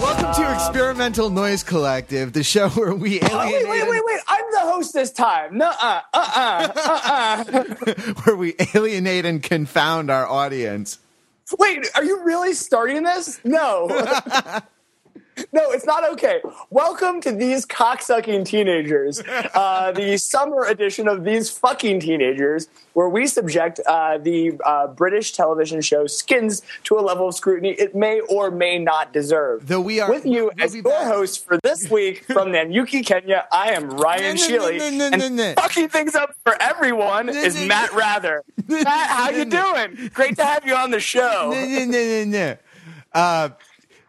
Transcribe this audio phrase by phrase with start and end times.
[0.00, 4.17] Welcome to Experimental Noise Collective, the show where we Oh, alienate wait, wait, wait, wait!
[4.58, 5.56] The host this time.
[5.56, 7.64] No, uh, uh, uh, uh.
[8.24, 10.98] where we alienate and confound our audience.
[11.58, 13.40] Wait, are you really starting this?
[13.44, 13.88] No.
[15.52, 16.40] no, it's not okay.
[16.70, 19.22] Welcome to these cocksucking teenagers,
[19.54, 25.32] uh, the summer edition of these fucking teenagers, where we subject uh, the uh, British
[25.32, 29.66] television show Skins to a level of scrutiny it may or may not deserve.
[29.66, 31.06] Though we are- with you we'll as your back.
[31.06, 33.46] host for this week from Nanyuki, Kenya.
[33.52, 37.28] I am Ryan No, no, Sheely, no, no, no, and fucking things up for everyone
[37.28, 38.42] is Matt Wrather.
[38.68, 40.10] Matt, how you doing?
[40.12, 41.52] Great to have you on the show.
[43.14, 43.48] Uh,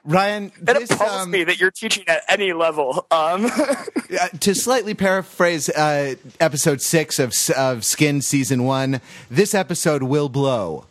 [0.06, 3.06] Ryan, It this, appalls um, me that you're teaching at any level.
[3.12, 3.50] Um,
[4.40, 10.86] to slightly paraphrase uh, episode six of, of Skin season one, this episode will blow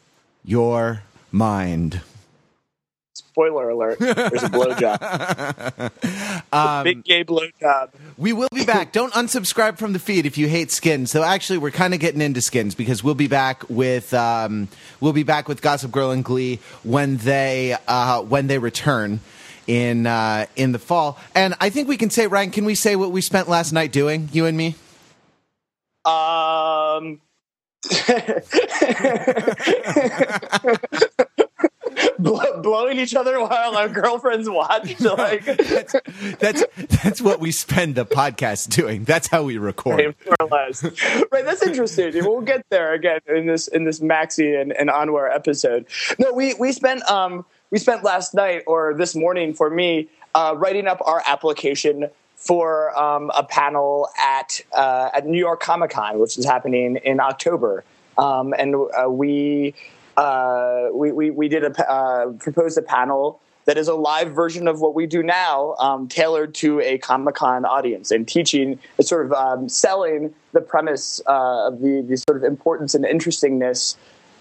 [0.44, 2.02] your mind.
[3.38, 5.92] Spoiler alert: there's a blowjob,
[6.52, 7.90] Um, big gay blowjob.
[8.16, 8.92] We will be back.
[8.92, 11.10] Don't unsubscribe from the feed if you hate skins.
[11.10, 14.66] So actually, we're kind of getting into skins because we'll be back with um,
[15.00, 19.20] we'll be back with Gossip Girl and Glee when they uh, when they return
[19.68, 21.18] in uh, in the fall.
[21.34, 23.92] And I think we can say, Ryan, can we say what we spent last night
[23.92, 24.74] doing, you and me?
[26.04, 27.20] Um,
[32.18, 34.96] blow, blowing each other while our girlfriends watch.
[35.18, 35.94] Like, That's
[36.38, 36.64] that's
[37.02, 39.04] that's what we spend the podcast doing.
[39.04, 40.14] That's how we record.
[40.26, 40.82] more or less.
[41.32, 42.12] Right, that's interesting.
[42.28, 45.86] We'll get there again in this in this Maxxie and, and Anwar episode.
[46.18, 50.54] No, we we spent um we spent last night or this morning for me uh,
[50.56, 56.18] writing up our application for um, a panel at uh, at New York Comic Con,
[56.18, 57.84] which is happening in October,
[58.16, 59.74] um, and uh, we,
[60.18, 64.66] uh, we we we did a uh, proposed a panel that is a live version
[64.66, 69.26] of what we do now, um, tailored to a Comic Con audience and teaching, sort
[69.26, 73.94] of um, selling the premise uh, of the, the sort of importance and interestingness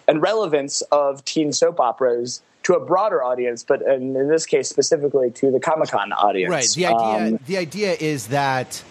[0.08, 4.70] and relevance of teen soap operas to a broader audience, but in, in this case
[4.70, 6.50] specifically to the Comic Con audience.
[6.50, 6.70] Right.
[6.74, 8.82] The idea Um, the idea is that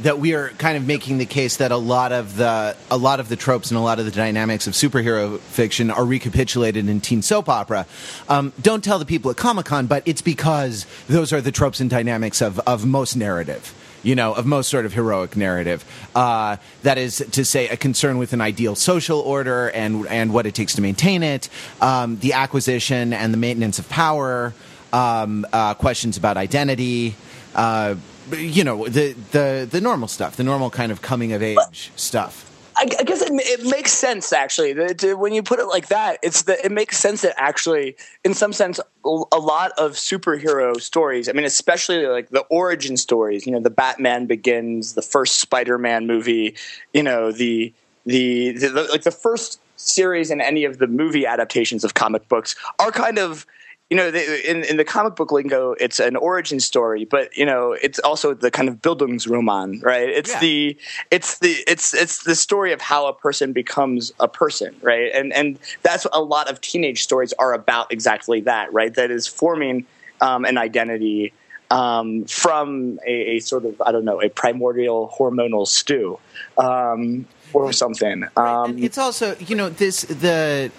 [0.00, 3.20] that we are kind of making the case that a lot of the a lot
[3.20, 7.00] of the tropes and a lot of the dynamics of superhero fiction are recapitulated in
[7.00, 7.86] teen soap opera.
[8.28, 11.80] Um, don't tell the people at Comic Con, but it's because those are the tropes
[11.80, 13.74] and dynamics of of most narrative.
[14.02, 15.82] You know, of most sort of heroic narrative.
[16.14, 20.44] Uh, that is to say, a concern with an ideal social order and and what
[20.44, 21.48] it takes to maintain it,
[21.80, 24.52] um, the acquisition and the maintenance of power,
[24.92, 27.14] um, uh, questions about identity,
[27.54, 27.94] uh,
[28.32, 32.50] you know, the, the, the normal stuff, the normal kind of coming of age stuff.
[32.76, 34.72] I, I guess it, it makes sense actually.
[34.72, 38.34] That, when you put it like that, it's the, it makes sense that actually, in
[38.34, 41.28] some sense, a lot of superhero stories.
[41.28, 43.46] I mean, especially like the origin stories.
[43.46, 46.56] You know, the Batman Begins, the first Spider-Man movie.
[46.92, 47.72] You know, the,
[48.06, 52.56] the, the like the first series in any of the movie adaptations of comic books
[52.78, 53.46] are kind of
[53.90, 57.44] you know, the, in in the comic book lingo, it's an origin story, but you
[57.44, 60.08] know, it's also the kind of Bildungsroman, right?
[60.08, 60.40] It's Yeah.
[60.40, 60.76] the
[61.10, 65.10] it's the it's it's the story of how a person becomes a person, right?
[65.14, 68.94] And and that's what a lot of teenage stories are about exactly that, right?
[68.94, 69.86] That is forming
[70.20, 71.34] um, an identity
[71.70, 76.18] um, from a, a sort of I don't know a primordial hormonal stew
[76.56, 78.24] um, or something.
[78.36, 80.70] Um, it's also, you know, this, the,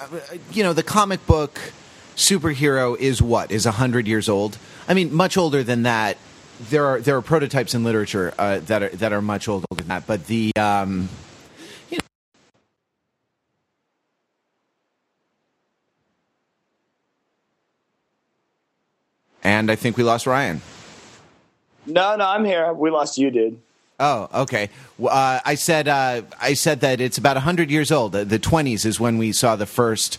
[0.00, 0.06] uh,
[0.52, 1.58] you know, the comic book
[2.20, 3.50] superhero is what?
[3.50, 4.58] Is a 100 years old?
[4.86, 6.18] I mean, much older than that.
[6.68, 9.88] There are there are prototypes in literature uh, that are that are much older than
[9.88, 11.08] that, but the um,
[11.88, 12.04] you know,
[19.42, 20.60] and I think we lost Ryan.
[21.86, 22.74] no, no, I'm here.
[22.74, 23.58] We lost you, dude.
[23.98, 24.68] Oh, okay.
[25.02, 28.12] Uh, I said uh, I said that it's about hundred years old.
[28.12, 30.18] The twenties is when we saw the first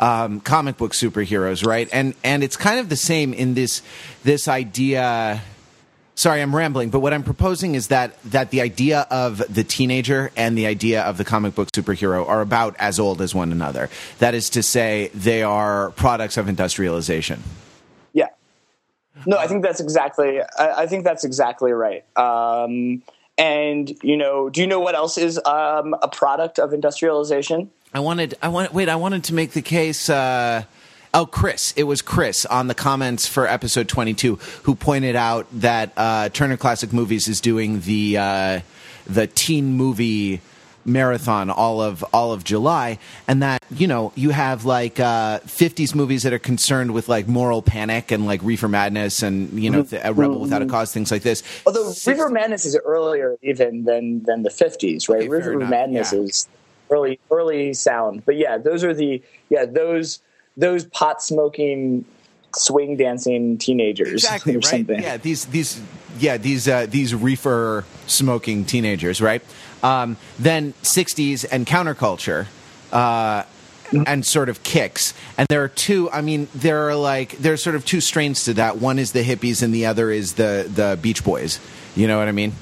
[0.00, 1.88] um, comic book superheroes, right?
[1.92, 3.82] And and it's kind of the same in this
[4.24, 5.42] this idea.
[6.16, 10.32] Sorry, I'm rambling, but what I'm proposing is that that the idea of the teenager
[10.36, 13.88] and the idea of the comic book superhero are about as old as one another.
[14.18, 17.42] That is to say, they are products of industrialization.
[18.12, 18.28] Yeah.
[19.26, 20.40] No, I think that's exactly.
[20.58, 22.04] I, I think that's exactly right.
[22.18, 23.02] Um,
[23.38, 27.70] and you know, do you know what else is um, a product of industrialization?
[27.92, 30.08] I wanted, I wanted, wait, I wanted to make the case.
[30.08, 30.64] Uh,
[31.12, 35.92] oh, Chris, it was Chris on the comments for episode 22 who pointed out that
[35.96, 38.60] uh, Turner Classic Movies is doing the uh,
[39.06, 40.40] the teen movie
[40.84, 45.94] marathon all of all of July, and that you know you have like uh, '50s
[45.94, 49.82] movies that are concerned with like moral panic and like Reefer Madness and you know
[49.82, 51.42] th- a Rebel Without a Cause, things like this.
[51.66, 55.22] Although Reefer Madness is earlier even than than the '50s, right?
[55.22, 56.20] Okay, Reefer Madness yeah.
[56.20, 56.48] is
[56.90, 60.20] early early sound, but yeah, those are the yeah those
[60.56, 62.04] those pot smoking
[62.56, 64.64] swing dancing teenagers exactly or right.
[64.64, 65.00] something.
[65.00, 65.80] yeah these these
[66.18, 69.42] yeah these uh, these reefer smoking teenagers right?
[69.82, 72.46] Um, then 60s and counterculture
[72.92, 73.44] uh,
[74.06, 75.14] and sort of kicks.
[75.38, 78.54] And there are two i mean there are like there's sort of two strains to
[78.54, 78.78] that.
[78.78, 81.60] One is the hippies and the other is the the beach boys.
[81.96, 82.52] You know what i mean?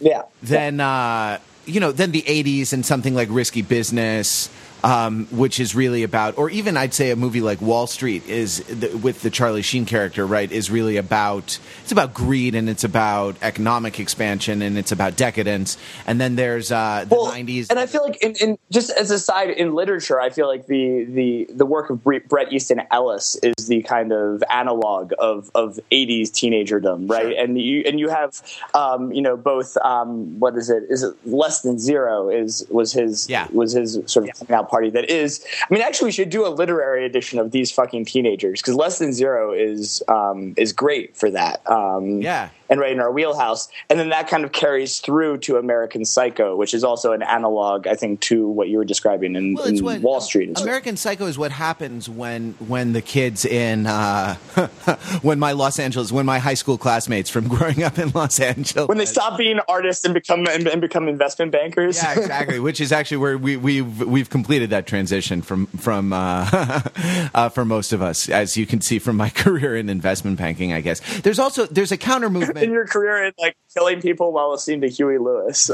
[0.00, 0.22] Yeah.
[0.42, 1.38] then uh,
[1.70, 4.48] you know then the 80s and something like risky business
[4.84, 8.58] um, which is really about or even i'd say a movie like wall street is
[8.64, 12.84] the, with the charlie sheen character right is really about it's about greed and it's
[12.84, 17.78] about economic expansion and it's about decadence and then there's uh, the Well, 90s and
[17.78, 21.04] I feel like, in, in just as a side in literature, I feel like the
[21.04, 25.78] the the work of Bre- Bret Easton Ellis is the kind of analog of of
[25.92, 27.32] '80s teenagerdom, right?
[27.32, 27.42] Sure.
[27.44, 28.40] And you and you have,
[28.74, 29.76] um, you know, both.
[29.78, 30.84] Um, what is it?
[30.88, 32.28] Is it less than zero?
[32.28, 33.46] Is was his Yeah.
[33.52, 34.88] was his sort of coming out party?
[34.90, 35.44] That is.
[35.62, 38.98] I mean, actually, we should do a literary edition of these fucking teenagers because less
[38.98, 41.68] than zero is um, is great for that.
[41.70, 42.50] Um, Yeah.
[42.70, 43.68] And right in our wheelhouse.
[43.90, 47.86] And then that kind of carries through to American Psycho, which is also an analog,
[47.86, 50.58] I think, to what you were describing in, Well, in what Wall Street.
[50.60, 54.34] American Psycho is what happens when when the kids in uh,
[55.22, 58.88] when my Los Angeles when my high school classmates from growing up in Los Angeles
[58.88, 61.96] when they stop being artists and become and, and become investment bankers.
[61.96, 62.60] Yeah, exactly.
[62.70, 66.48] Which is actually where we, we've we've completed that transition from from uh,
[67.34, 70.72] uh, for most of us, as you can see from my career in investment banking.
[70.72, 72.30] I guess there's also there's a counter
[72.62, 75.70] in your career in like killing people while listening to Huey Lewis.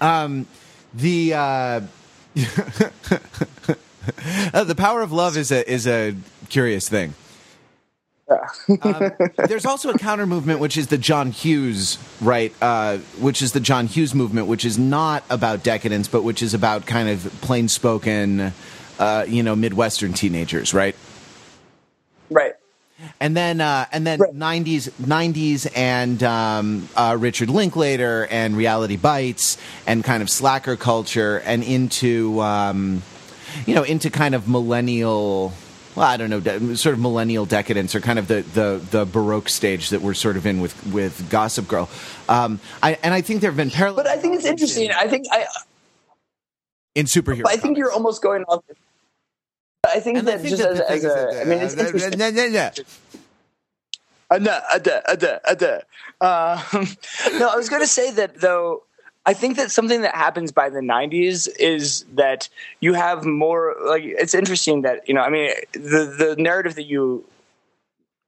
[0.94, 1.80] the uh, uh,
[4.64, 6.16] the power of love is a is a
[6.48, 7.14] curious thing.
[8.82, 9.10] Um,
[9.48, 12.54] there's also a counter movement, which is the John Hughes, right?
[12.62, 16.54] Uh, which is the John Hughes movement, which is not about decadence, but which is
[16.54, 18.52] about kind of plain spoken,
[19.00, 20.94] uh, you know, Midwestern teenagers, right?
[22.30, 22.54] right.
[23.20, 24.34] And then, uh, and then Right.
[24.34, 29.56] '90s, '90s, and um, uh, Richard Linklater and Reality Bites,
[29.86, 33.02] and kind of slacker culture, and into, um,
[33.66, 35.52] you know, into kind of millennial.
[35.96, 39.04] Well, I don't know, de- sort of millennial decadence, or kind of the, the, the
[39.04, 41.88] baroque stage that we're sort of in with with Gossip Girl.
[42.28, 44.04] Um, I, and I think there have been parallels.
[44.04, 44.92] But I think it's interesting.
[44.92, 45.46] I think I,
[46.94, 47.42] in superhero.
[47.46, 48.62] I think you're almost going off.
[49.92, 51.58] I think And I that think just as, as thing is a, that, I mean,
[51.58, 52.18] it's uh, interesting.
[52.18, 52.70] no, no, no.
[54.32, 55.82] Ada, ada, ada, ada.
[57.38, 58.84] No, I was going to say that though.
[59.26, 62.48] I think that something that happens by the '90s is that
[62.80, 63.76] you have more.
[63.86, 65.20] Like, it's interesting that you know.
[65.20, 67.24] I mean, the the narrative that you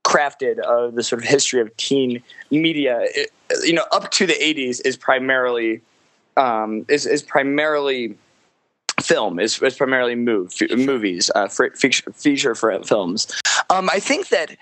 [0.03, 2.21] crafted of the sort of history of teen
[2.51, 3.31] media, it,
[3.63, 5.81] you know, up to the '80s is primarily
[6.37, 8.15] um, is is primarily
[9.01, 13.27] film is, is primarily move, movies uh, feature, feature films
[13.69, 14.55] um, i think that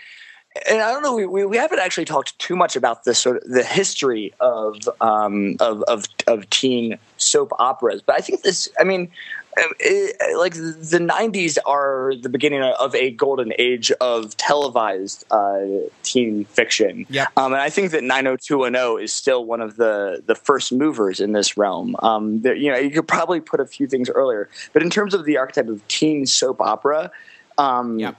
[0.69, 1.15] and I don't know.
[1.15, 5.55] We, we, haven't actually talked too much about the sort of the history of um,
[5.59, 8.67] of, of of teen soap operas, but I think this.
[8.77, 9.09] I mean,
[9.57, 15.61] it, like the '90s are the beginning of a golden age of televised uh,
[16.03, 17.05] teen fiction.
[17.09, 17.29] Yep.
[17.37, 21.33] Um, and I think that 90210 is still one of the the first movers in
[21.33, 21.95] this realm.
[21.99, 25.13] Um, there, you know, you could probably put a few things earlier, but in terms
[25.13, 27.11] of the archetype of teen soap opera.
[27.57, 28.15] Um, Yep.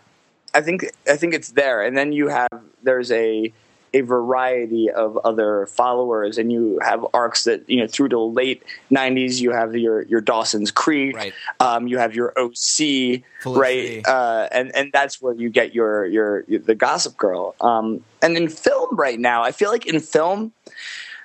[0.54, 3.52] I think I think it's there, and then you have there's a
[3.94, 8.20] a variety of other followers, and you have arcs that you know through to the
[8.20, 9.40] late '90s.
[9.40, 11.34] You have your your Dawson's Creek, Right.
[11.60, 13.54] um, you have your OC, Felicity.
[13.54, 17.54] right, uh, and and that's where you get your your, your the Gossip Girl.
[17.60, 20.52] Um, and in film right now, I feel like in film,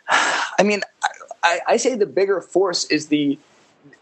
[0.09, 0.81] I mean,
[1.43, 3.37] I, I say the bigger force is the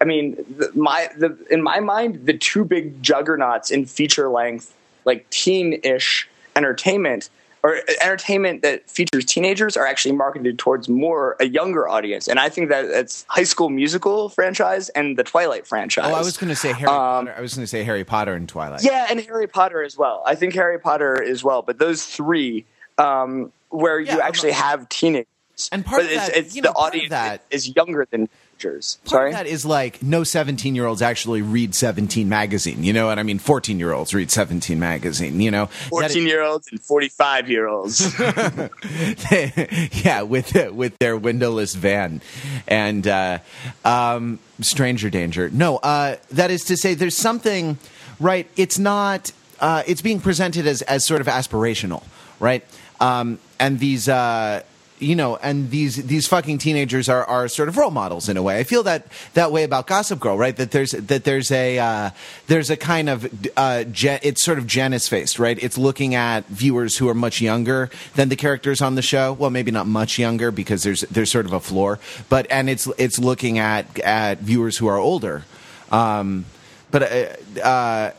[0.01, 4.73] I mean, the, my the in my mind, the two big juggernauts in feature length,
[5.05, 7.29] like teen-ish entertainment
[7.65, 12.47] or entertainment that features teenagers, are actually marketed towards more a younger audience, and I
[12.47, 16.05] think that it's High School Musical franchise and the Twilight franchise.
[16.07, 17.33] Oh, I was going to say Harry Um, Potter.
[17.35, 18.83] I was going to say Harry Potter and Twilight.
[18.83, 20.21] Yeah, and Harry Potter as well.
[20.27, 22.65] I think Harry Potter as well, but those three,
[22.99, 25.25] um, where Yeah, you actually have teenagers,
[25.71, 28.29] And part but of it's, that- it's you know, the audience that- is younger than
[28.65, 28.97] teenagers.
[29.03, 29.29] Part Sorry.
[29.31, 32.83] of that is like no 17 year olds actually read 17 magazine.
[32.83, 33.39] You know what I mean?
[33.39, 35.39] 14 year olds read 17 magazine.
[35.39, 38.19] You know, 14 year olds and 45 year olds.
[40.03, 42.21] yeah, with with their windowless van
[42.67, 43.39] and uh,
[43.83, 45.49] um, stranger danger.
[45.49, 47.77] No, uh, that is to say, there's something
[48.19, 48.47] right.
[48.55, 49.31] It's not.
[49.59, 52.03] Uh, it's being presented as as sort of aspirational,
[52.39, 52.63] right?
[52.99, 54.09] Um, and these.
[54.09, 54.63] Uh,
[54.99, 58.43] you know, and these these fucking teenagers are, are sort of role models in a
[58.43, 58.59] way.
[58.59, 60.55] I feel that that way about Gossip Girl, right?
[60.55, 62.09] That there's that there's a uh,
[62.47, 63.25] there's a kind of
[63.57, 65.61] uh, it's sort of Janus faced, right?
[65.61, 69.33] It's looking at viewers who are much younger than the characters on the show.
[69.33, 71.99] Well, maybe not much younger because there's there's sort of a floor,
[72.29, 75.43] but and it's it's looking at at viewers who are older.
[75.91, 76.45] Um,
[76.91, 78.11] but uh, uh,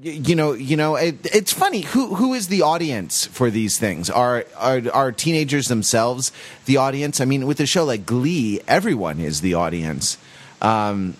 [0.00, 1.82] you know, you know, it, it's funny.
[1.82, 4.10] Who who is the audience for these things?
[4.10, 6.32] Are, are are teenagers themselves
[6.64, 7.20] the audience?
[7.20, 10.18] I mean, with a show like Glee, everyone is the audience.
[10.60, 11.14] Um,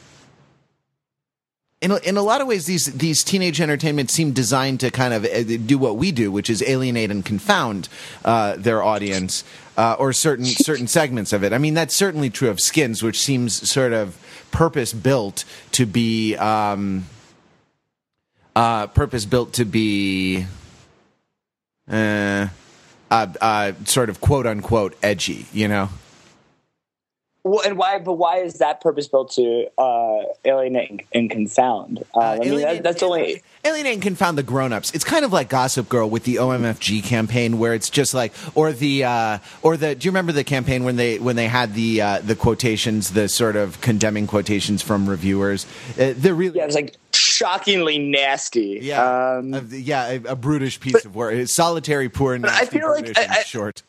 [1.80, 5.14] in a, in a lot of ways, these these teenage entertainments seem designed to kind
[5.14, 7.88] of uh, do what we do, which is alienate and confound
[8.24, 9.44] uh, their audience
[9.76, 11.52] uh, or certain certain segments of it.
[11.52, 14.18] I mean, that's certainly true of Skins, which seems sort of
[14.50, 16.34] purpose built to be.
[16.34, 17.04] Um,
[18.56, 20.46] uh, purpose built to be
[21.90, 22.48] uh,
[23.10, 25.88] uh, uh, sort of quote unquote edgy, you know?
[27.44, 27.98] Well, and why?
[27.98, 32.02] But why is that purpose built to uh, alienate and, and confound?
[32.14, 33.42] Uh, I mean, that, that's only.
[33.64, 34.92] alienate and confound the grown-ups.
[34.94, 38.72] It's kind of like Gossip Girl with the OMFG campaign, where it's just like, or
[38.72, 39.94] the, uh, or the.
[39.94, 43.28] Do you remember the campaign when they when they had the uh, the quotations, the
[43.28, 45.66] sort of condemning quotations from reviewers?
[45.98, 48.78] Uh, they're really, Yeah, it's like shockingly nasty.
[48.82, 51.46] yeah, Um, uh, yeah, a, a brutish piece of work.
[51.48, 53.82] Solitary, poor, and I nasty, feel like I- I- short.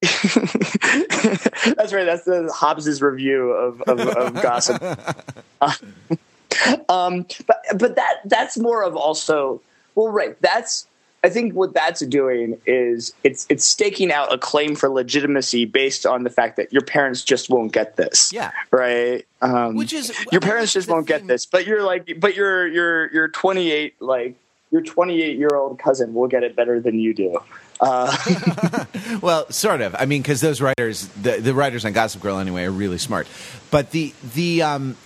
[0.00, 2.04] that's right.
[2.04, 4.82] That's the Hobbes's review of, of, of gossip.
[6.88, 9.60] um, but but that that's more of also
[9.94, 10.40] well, right.
[10.40, 10.86] That's
[11.24, 16.06] I think what that's doing is it's it's staking out a claim for legitimacy based
[16.06, 18.32] on the fact that your parents just won't get this.
[18.32, 18.52] Yeah.
[18.70, 19.26] Right.
[19.42, 21.18] Um, Which is- your parents just won't thing.
[21.18, 24.36] get this, but you're like, but you're you're you're 28 like
[24.70, 27.38] your 28 year old cousin will get it better than you do.
[27.80, 28.16] Uh,
[29.22, 29.94] Well, sort of.
[29.98, 33.26] I mean, because those writers, the, the writers on Gossip Girl, anyway, are really smart.
[33.70, 34.96] But the the um,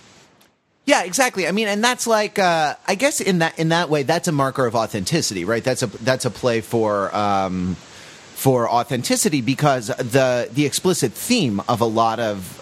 [0.85, 1.47] yeah, exactly.
[1.47, 4.31] I mean, and that's like uh, I guess in that in that way, that's a
[4.31, 5.63] marker of authenticity, right?
[5.63, 7.75] That's a that's a play for um,
[8.35, 12.59] for authenticity because the the explicit theme of a lot of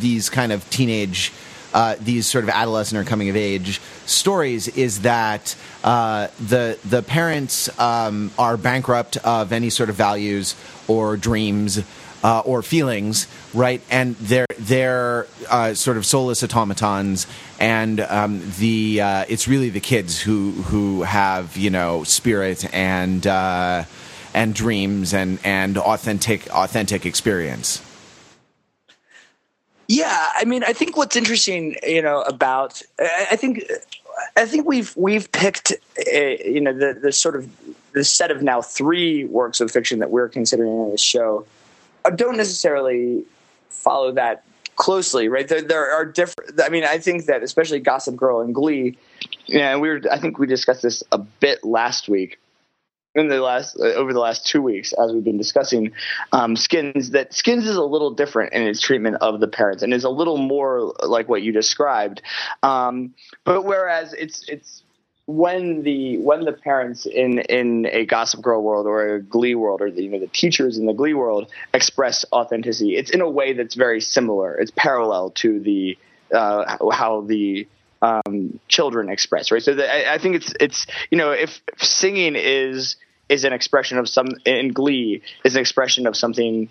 [0.00, 1.32] these kind of teenage.
[1.72, 7.02] Uh, these sort of adolescent or coming of age stories is that uh, the the
[7.02, 10.54] parents um, are bankrupt of any sort of values
[10.86, 11.82] or dreams
[12.22, 13.80] uh, or feelings, right?
[13.90, 17.26] And they're they're uh, sort of soulless automatons,
[17.58, 23.26] and um, the uh, it's really the kids who who have you know spirit and
[23.26, 23.84] uh,
[24.34, 27.82] and dreams and and authentic authentic experience.
[29.92, 33.62] Yeah, I mean, I think what's interesting, you know, about I I think
[34.38, 37.46] I think we've we've picked, uh, you know, the the sort of
[37.92, 41.44] the set of now three works of fiction that we're considering in this show
[42.06, 43.24] uh, don't necessarily
[43.68, 44.44] follow that
[44.76, 45.46] closely, right?
[45.46, 46.58] There, there are different.
[46.62, 48.96] I mean, I think that especially Gossip Girl and Glee,
[49.44, 50.00] yeah, and we were.
[50.10, 52.38] I think we discussed this a bit last week
[53.14, 55.92] in the last uh, over the last two weeks as we've been discussing
[56.32, 59.92] um, skins that skins is a little different in its treatment of the parents and
[59.92, 62.22] is a little more like what you described
[62.62, 63.14] um,
[63.44, 64.82] but whereas it's it's
[65.26, 69.80] when the when the parents in in a gossip girl world or a glee world
[69.80, 73.28] or the you know the teachers in the glee world express authenticity it's in a
[73.28, 75.96] way that's very similar it's parallel to the
[76.34, 77.68] uh, how the
[78.02, 79.62] um, children express, right?
[79.62, 82.96] So the, I, I think it's it's you know if, if singing is
[83.32, 86.68] is an expression of some in Glee is an expression of something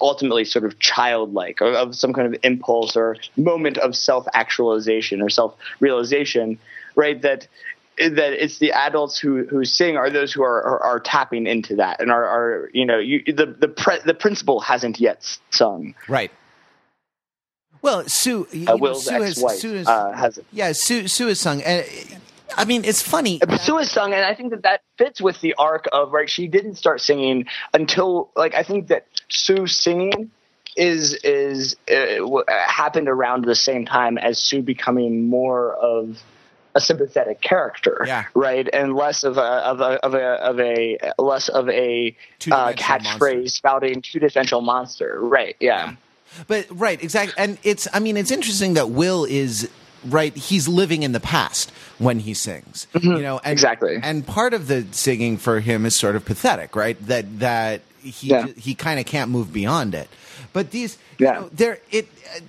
[0.00, 5.20] ultimately sort of childlike or of some kind of impulse or moment of self actualization
[5.20, 6.58] or self realization,
[6.96, 7.20] right?
[7.22, 7.46] That
[7.98, 11.76] that it's the adults who who sing are those who are are, are tapping into
[11.76, 15.94] that and are, are you know you, the the pre, the principal hasn't yet sung.
[16.08, 16.30] Right.
[17.80, 21.38] Well, Sue, Uh, know, Will's Sue has, Sue has, uh, has yeah, Sue, Sue has
[21.38, 21.62] sung.
[21.62, 21.86] And
[22.56, 23.40] I mean, it's funny.
[23.60, 26.28] Sue has sung, and I think that that fits with the arc of right.
[26.28, 30.30] She didn't start singing until like I think that Sue singing
[30.76, 36.22] is is uh, happened around the same time as Sue becoming more of
[36.74, 38.26] a sympathetic character, Yeah.
[38.34, 42.14] right, and less of a of a of a, of a less of a
[42.50, 45.56] uh, catchphrase spouting two dimensional monster, right?
[45.60, 45.94] Yeah,
[46.46, 47.88] But right, exactly, and it's.
[47.92, 49.68] I mean, it's interesting that Will is
[50.06, 50.34] right.
[50.36, 52.86] He's living in the past when he sings.
[53.00, 53.52] You know, and, Mm-hmm.
[53.52, 53.98] Exactly.
[54.02, 56.96] And part of the singing for him is sort of pathetic, right?
[57.06, 58.46] That that he Yeah.
[58.56, 60.08] he kind of can't move beyond it.
[60.52, 61.34] But these, Yeah.
[61.34, 62.08] you know, there it.
[62.36, 62.40] Uh,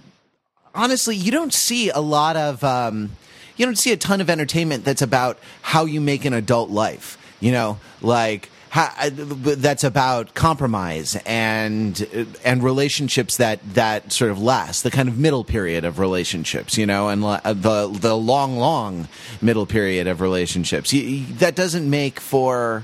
[0.75, 2.63] honestly, you don't see a lot of.
[2.63, 3.11] Um,
[3.57, 7.17] you don't see a ton of entertainment that's about how you make an adult life.
[7.41, 12.05] You know, like how, uh, that's about compromise and
[12.43, 14.83] and relationships that that sort of last.
[14.83, 16.77] The kind of middle period of relationships.
[16.77, 19.07] You know, and uh, the the long, long
[19.41, 20.91] middle period of relationships.
[21.39, 22.83] That doesn't make for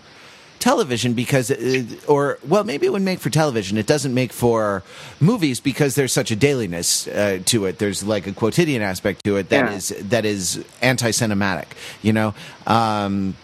[0.58, 4.82] television because it, or well maybe it would make for television it doesn't make for
[5.20, 9.36] movies because there's such a dailiness uh, to it there's like a quotidian aspect to
[9.36, 9.76] it that Yeah.
[9.76, 11.66] is that is anti-cinematic
[12.02, 12.34] you know
[12.66, 13.36] um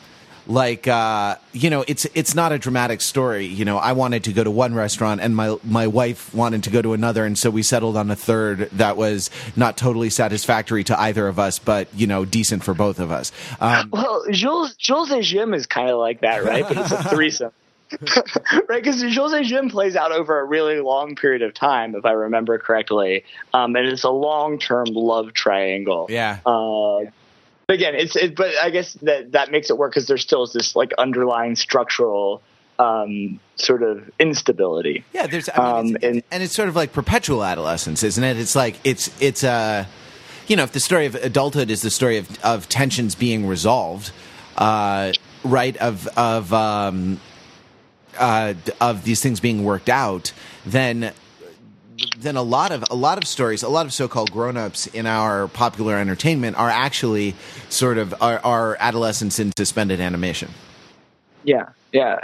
[0.48, 4.33] like uh you know it's it's not a dramatic story you know i wanted to
[4.33, 7.50] go to one restaurant and my my wife wanted to go to another and so
[7.50, 11.88] we settled on a third that was not totally satisfactory to either of us but
[11.93, 15.89] you know decent for both of us um Well, Jules Jules et Jim is kind
[15.89, 16.63] of like that, right?
[16.67, 17.51] But it's a threesome.
[18.69, 22.05] right, because Jules et Jim plays out over a really long period of time, if
[22.05, 26.07] I remember correctly, um, and it's a long-term love triangle.
[26.10, 27.01] yeah Uh,
[27.71, 30.43] but again, it's it, but I guess that that makes it work because there still
[30.43, 32.41] is this like underlying structural
[32.77, 35.05] um, sort of instability.
[35.13, 38.23] Yeah, there's, I mean, Um, it's, and- and it's sort of like perpetual adolescence, isn't
[38.23, 38.37] it?
[38.37, 39.85] It's like it's it's uh,
[40.47, 44.11] you know, if the story of adulthood is the story of of tensions being resolved,
[44.57, 45.13] uh,
[45.45, 45.77] right?
[45.77, 47.21] Of of um,
[48.19, 50.33] uh, of these things being worked out,
[50.65, 51.13] then
[52.17, 55.48] then a lot of a lot of stories, a lot of so-called grown-ups in our
[55.48, 57.36] popular entertainment are actually
[57.70, 60.50] sort of are, are adolescents in suspended animation.
[61.43, 62.19] Yeah, yeah.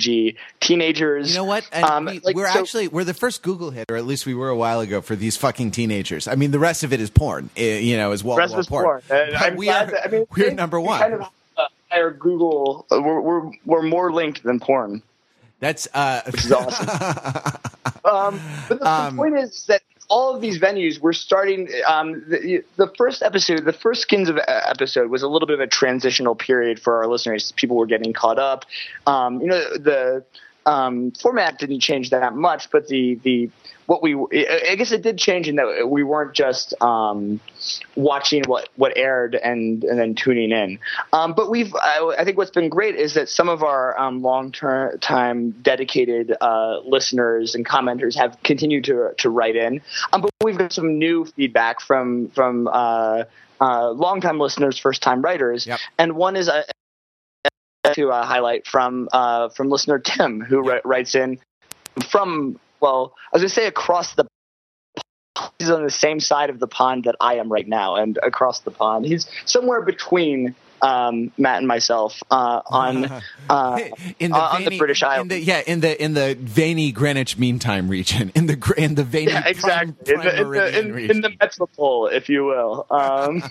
[0.62, 1.30] teenagers.
[1.32, 1.68] You know what?
[1.74, 4.34] Um, we, like, we're so- actually we're the first Google hit, or at least we
[4.34, 6.26] were a while ago for these fucking teenagers.
[6.30, 7.50] I mean, the rest of it is porn.
[7.58, 8.86] uh, You know, is wall rest was porn.
[8.86, 9.02] porn.
[9.10, 11.00] And I'm we are that- I mean, we're we- number one.
[11.02, 11.28] Kind of
[11.90, 12.86] higher Google.
[12.90, 15.02] Uh, we're, we're we're more linked than porn,
[15.60, 16.88] That's uh, which is awesome.
[18.06, 21.70] um, but the, the Um, point is that all of these venues we're starting.
[21.88, 25.56] Um, the, the first episode, the first Skins of uh, episode, was a little bit
[25.56, 27.52] of a transitional period for our listeners.
[27.56, 28.66] People were getting caught up.
[29.06, 30.24] Um, you know, the
[30.66, 33.50] um, format didn't change that much, but the the
[33.88, 37.40] what we I guess it did change in that we weren't just um,
[37.96, 40.80] watching what what aired and and then tuning in.
[41.14, 44.22] Um, but we've I, I think what's been great is that some of our um,
[44.22, 49.82] long term time dedicated uh, listeners and commenters have continued to to write in.
[50.12, 53.24] Um, but we've got some new feedback from from uh,
[53.62, 55.80] uh, longtime listeners, first time writers, Yep.
[55.98, 56.66] and one is a
[57.94, 61.40] to uh, highlight from uh, from listener Tim, who wri- writes in
[62.12, 64.26] from well, I was going to say across the.
[65.60, 68.62] He's on the same side of the pond that I am right now, and across
[68.62, 73.06] the pond, he's somewhere between um, Matt and myself uh, on
[73.50, 73.80] uh,
[74.20, 75.28] in on- the veiny- British in Isles.
[75.30, 79.04] the- yeah, in the in the veiny Greenwich Mean Time region, in the in the
[79.04, 81.16] veiny yeah, exactly prime, in, the, prime in, the, in, region.
[81.18, 82.86] in the metropole, if you will.
[82.90, 83.44] Um,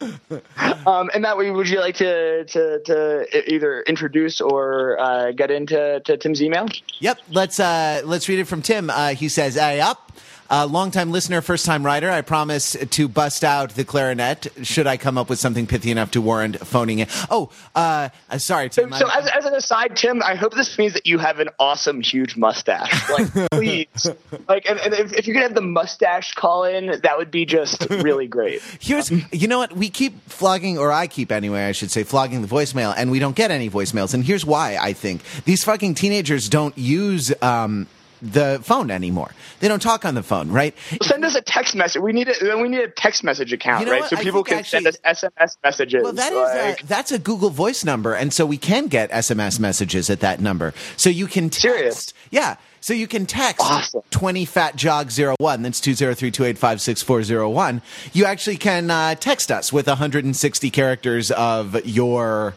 [0.86, 5.50] um, and that way, would you like to to, to either introduce or uh, get
[5.50, 6.66] into to Tim's email?
[7.00, 8.90] Yep, let's uh, let's read it from Tim.
[8.90, 10.12] Uh, he says, "Hey up."
[10.50, 12.10] Uh, longtime listener, first time writer.
[12.10, 16.10] I promise to bust out the clarinet should I come up with something pithy enough
[16.12, 17.08] to warrant phoning it.
[17.30, 18.92] Oh, uh, sorry, Tim.
[18.92, 22.00] So, as, as, an aside, Tim, I hope this means that you have an awesome,
[22.00, 23.08] huge mustache.
[23.10, 24.06] Like, please,
[24.48, 27.46] like, and, and if, if, you could have the mustache call in, that would be
[27.46, 28.60] just really great.
[28.80, 29.74] Here's, you know what?
[29.74, 33.18] We keep flogging, or I keep anyway, I should say, flogging the voicemail, and we
[33.18, 34.14] don't get any voicemails.
[34.14, 34.76] And here's why.
[34.76, 37.32] I think these fucking teenagers don't use.
[37.42, 37.86] Um,
[38.32, 39.32] the phone anymore.
[39.60, 40.74] They don't talk on the phone, right?
[41.02, 42.02] Send us a text message.
[42.02, 44.02] We need a we need a text message account, you know right?
[44.02, 44.10] What?
[44.10, 46.02] So people can actually, send us SMS messages.
[46.02, 49.10] Well, that like, is a, that's a Google Voice number, and so we can get
[49.10, 50.74] SMS messages at that number.
[50.96, 51.62] So you can text.
[51.62, 52.14] Serious?
[52.30, 52.56] Yeah.
[52.80, 54.02] So you can text awesome.
[54.10, 55.62] 20 fat jog 01.
[55.62, 57.80] That's 203-285-6401.
[58.12, 62.52] You actually can uh, text us with 160 characters of your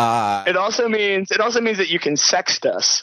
[0.00, 3.02] uh, it also means it also means that you can sext us.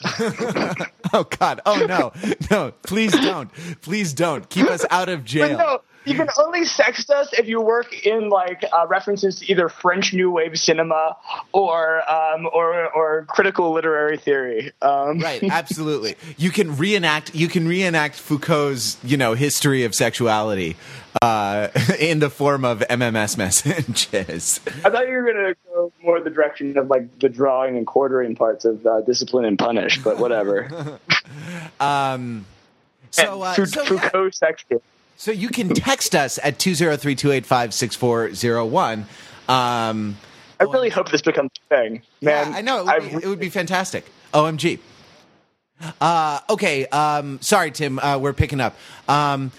[1.12, 1.60] oh God!
[1.64, 2.12] Oh no!
[2.50, 2.72] No!
[2.82, 3.50] Please don't!
[3.82, 4.48] Please don't!
[4.48, 5.56] Keep us out of jail.
[5.56, 9.68] No, you can only sext us if you work in like uh, references to either
[9.68, 11.16] French New Wave cinema
[11.52, 14.72] or um, or or critical literary theory.
[14.80, 15.20] Um.
[15.20, 16.16] Right, absolutely.
[16.36, 17.34] You can reenact.
[17.34, 20.76] You can reenact Foucault's you know history of sexuality
[21.22, 24.60] uh, in the form of MMS messages.
[24.84, 25.56] I thought you were going to
[26.08, 30.02] more the direction of like the drawing and quartering parts of uh, Discipline and Punish,
[30.02, 30.98] but whatever.
[31.80, 32.46] um.
[33.10, 34.80] So, uh, so Foucault section.
[35.16, 39.04] So you can text us at 203-285-6401.
[39.48, 40.18] Um,
[40.60, 42.52] I really hope this becomes a thing, man.
[42.52, 42.86] Yeah, I know.
[42.88, 44.04] It would, be, it would be fantastic.
[44.34, 44.78] OMG.
[46.00, 46.86] Uh, okay.
[46.86, 47.98] Um, sorry, Tim.
[47.98, 48.76] Uh, we're picking up.
[49.08, 49.52] Um,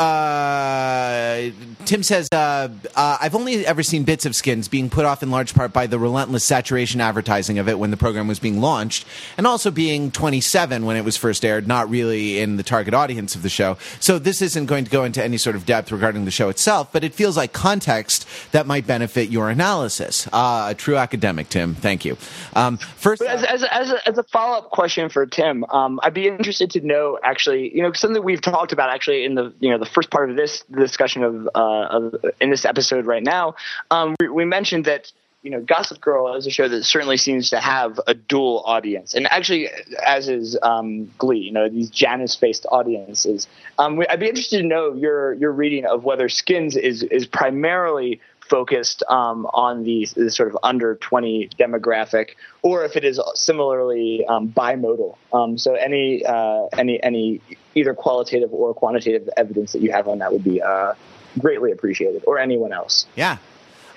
[0.00, 1.50] uh,
[1.84, 5.30] Tim says, uh, uh, I've only ever seen bits of skins being put off in
[5.30, 9.06] large part by the relentless saturation advertising of it when the program was being launched,
[9.36, 13.34] and also being 27 when it was first aired, not really in the target audience
[13.34, 13.76] of the show.
[13.98, 16.92] So this isn't going to go into any sort of depth regarding the show itself,
[16.92, 20.26] but it feels like context that might benefit your analysis.
[20.32, 21.74] Uh, a true academic, Tim.
[21.74, 22.16] Thank you.
[22.54, 26.14] Um, first, as, as, as, a, as a follow up question for Tim, um, I'd
[26.14, 29.70] be interested to know actually, you know, something we've talked about actually in the, you
[29.70, 33.54] know, the first part of this discussion of, uh, of in this episode right now,
[33.90, 37.50] um, we, we, mentioned that you know Gossip Girl is a show that certainly seems
[37.50, 39.68] to have a dual audience, and actually,
[40.04, 43.48] as is um, Glee, you know these Janus-based audiences.
[43.78, 48.20] Um, I'd be interested to know your your reading of whether Skins is is primarily
[48.50, 52.30] focused um, on the, the, sort of under 20 demographic,
[52.62, 55.16] or if it is similarly um, bimodal.
[55.32, 57.40] Um, so any uh, any any
[57.74, 60.94] either qualitative or quantitative evidence that you have on that would be uh,
[61.38, 63.06] greatly appreciated, or anyone else.
[63.16, 63.38] Yeah.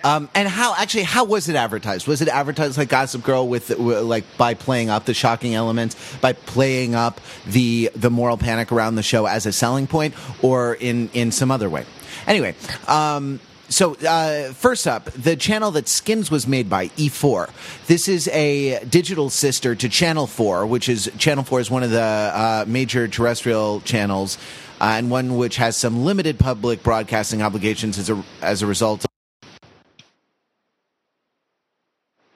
[0.03, 2.07] Um, and how actually how was it advertised?
[2.07, 6.33] Was it advertised like Gossip Girl with like by playing up the shocking elements, by
[6.33, 11.09] playing up the the moral panic around the show as a selling point, or in
[11.13, 11.85] in some other way?
[12.27, 12.53] Anyway,
[12.87, 17.49] um, so uh, first up, the channel that Skins was made by E4.
[17.87, 21.91] This is a digital sister to Channel 4, which is Channel 4 is one of
[21.91, 24.37] the uh, major terrestrial channels,
[24.79, 29.05] uh, and one which has some limited public broadcasting obligations as a as a result.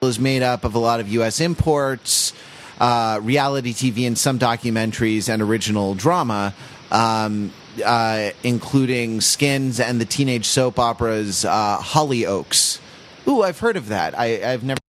[0.00, 1.40] is made up of a lot of U.S.
[1.40, 2.32] imports,
[2.80, 6.54] uh, reality TV, and some documentaries and original drama.
[6.90, 12.80] Um, uh, including Skins and the teenage soap operas uh, Hollyoaks.
[13.26, 14.18] Ooh, I've heard of that.
[14.18, 14.80] I, have never.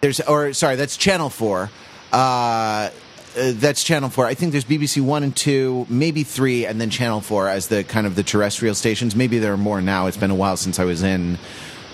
[0.00, 1.70] There's, or sorry, that's Channel Four.
[2.12, 2.90] Uh,
[3.36, 4.26] uh, that's Channel Four.
[4.26, 7.84] I think there's BBC One and Two, maybe three, and then Channel Four as the
[7.84, 9.14] kind of the terrestrial stations.
[9.14, 10.06] Maybe there are more now.
[10.06, 11.38] It's been a while since I was in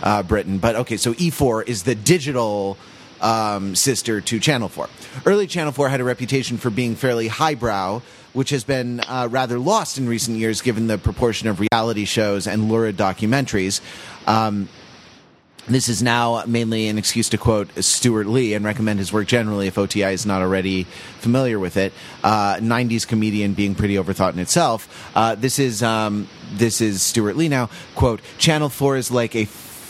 [0.02, 0.96] uh, Britain, but okay.
[0.96, 2.78] So E4 is the digital
[3.20, 4.88] um, sister to Channel 4.
[5.24, 8.00] Early Channel 4 had a reputation for being fairly highbrow,
[8.32, 12.46] which has been uh, rather lost in recent years given the proportion of reality shows
[12.46, 13.80] and lurid documentaries.
[14.26, 14.68] Um,
[15.68, 19.66] this is now mainly an excuse to quote Stewart Lee and recommend his work generally
[19.66, 20.84] if OTI is not already
[21.18, 21.92] familiar with it.
[22.22, 25.10] Uh, 90s comedian being pretty overthought in itself.
[25.16, 27.68] Uh, this is um, this is Stewart Lee now.
[27.96, 29.44] Quote: Channel Four is like a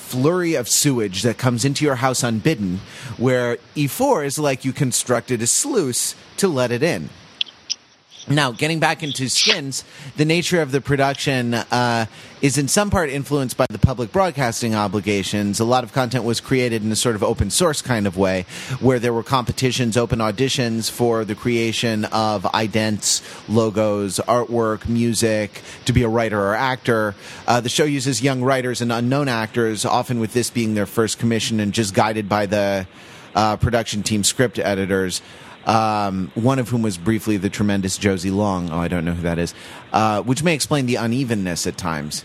[0.07, 2.81] flurry of sewage that comes into your house unbidden,
[3.17, 7.11] where E4 is like you constructed a sluice to let it in.
[8.29, 9.85] Now, getting back into skins,
[10.17, 12.07] the nature of the production uh,
[12.43, 15.61] is in some part influenced by the public broadcasting obligations.
[15.61, 18.45] A lot of content was created in a sort of open source kind of way,
[18.81, 25.93] where there were competitions, open auditions for the creation of idents, logos, artwork, music, to
[25.93, 27.15] be a writer or actor.
[27.47, 31.21] Uh, the show uses young writers and unknown actors, often with this being their first
[31.21, 32.89] commission and just guided by the
[33.37, 35.23] uh, production team script editors.
[35.67, 38.71] Um, one of whom was briefly the tremendous Josie Long.
[38.71, 39.53] Oh, I don't know who that is,
[39.93, 42.25] uh, which may explain the unevenness at times.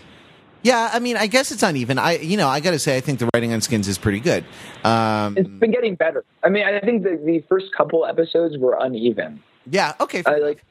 [0.62, 1.98] Yeah, I mean, I guess it's uneven.
[1.98, 4.20] I, you know, I got to say, I think the writing on Skins is pretty
[4.20, 4.44] good.
[4.84, 6.24] Um, it's been getting better.
[6.44, 9.42] I mean, I think the, the first couple episodes were uneven.
[9.68, 9.94] Yeah.
[10.00, 10.22] Okay.
[10.24, 10.62] I like.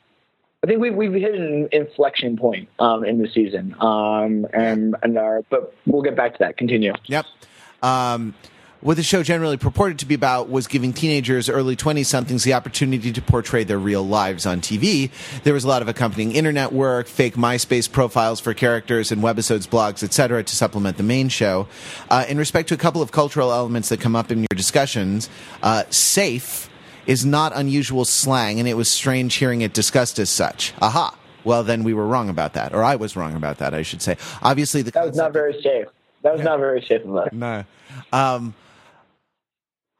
[0.63, 5.17] I think we've we've hit an inflection point um, in the season, um, and and
[5.17, 6.55] our, but we'll get back to that.
[6.55, 6.93] Continue.
[7.07, 7.25] Yep.
[7.81, 8.35] Um,
[8.81, 12.53] what the show generally purported to be about was giving teenagers, early 20 somethings, the
[12.53, 15.11] opportunity to portray their real lives on TV.
[15.43, 19.67] There was a lot of accompanying internet work, fake MySpace profiles for characters, and webisodes,
[19.67, 21.67] blogs, etc., to supplement the main show.
[22.09, 25.29] Uh, in respect to a couple of cultural elements that come up in your discussions,
[25.61, 26.67] uh, safe
[27.05, 30.73] is not unusual slang, and it was strange hearing it discussed as such.
[30.81, 31.15] Aha.
[31.43, 34.01] Well, then we were wrong about that, or I was wrong about that, I should
[34.01, 34.17] say.
[34.41, 35.85] Obviously, the that was not very safe.
[36.23, 36.45] That was Yeah.
[36.45, 37.29] not very safe of us.
[37.31, 37.63] no.
[38.13, 38.53] Um,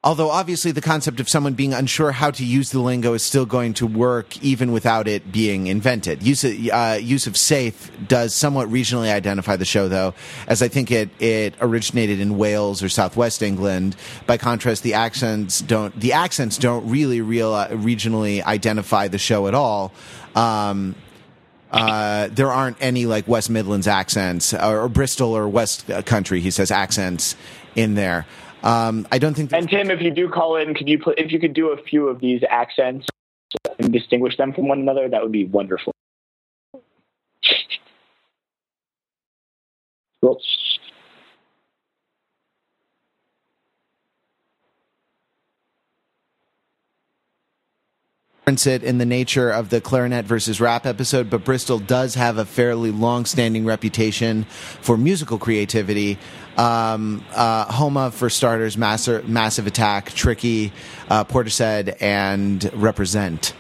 [0.04, 3.46] although obviously the concept of someone being unsure how to use the lingo is still
[3.46, 6.24] going to work even without it being invented.
[6.24, 10.16] Use of, uh, use of safe does somewhat regionally identify the show, though,
[10.48, 13.96] as I think it it originated in Wales or Southwest England.
[14.26, 19.48] By contrast, the accents don't the accents don't really real uh, regionally identify the show
[19.48, 19.94] at all.
[20.36, 20.96] Um,
[21.72, 26.42] uh, there aren't any like West Midlands accents or, or Bristol or West Country.
[26.42, 27.36] He says accents
[27.76, 28.26] in there.
[28.64, 29.52] Um, I don't think.
[29.54, 31.78] And Tim, if you do call in, could you put, if you could do a
[31.78, 33.08] few of these accents
[33.80, 35.94] and distinguish them from one another, that would be wonderful.
[40.22, 40.40] Well,
[48.42, 52.40] difference it in the nature of the clarinet versus rap episode, but Bristol does have
[52.40, 54.46] a fairly long-standing reputation
[54.82, 56.18] for musical creativity.
[56.58, 60.74] Um, uh, Homa, for starters, massive, massive attack, tricky,
[61.08, 63.54] uh, Portishead, and Reprazent.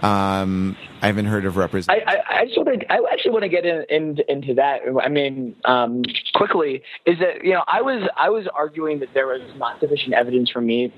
[0.00, 1.90] Um, I haven't heard of Reprazent.
[1.90, 2.92] I, I, I just want to.
[2.92, 4.80] I actually want to get in, in, into that.
[5.00, 6.02] I mean, um,
[6.34, 10.14] quickly is that you know I was I was arguing that there was not sufficient
[10.14, 10.92] evidence for me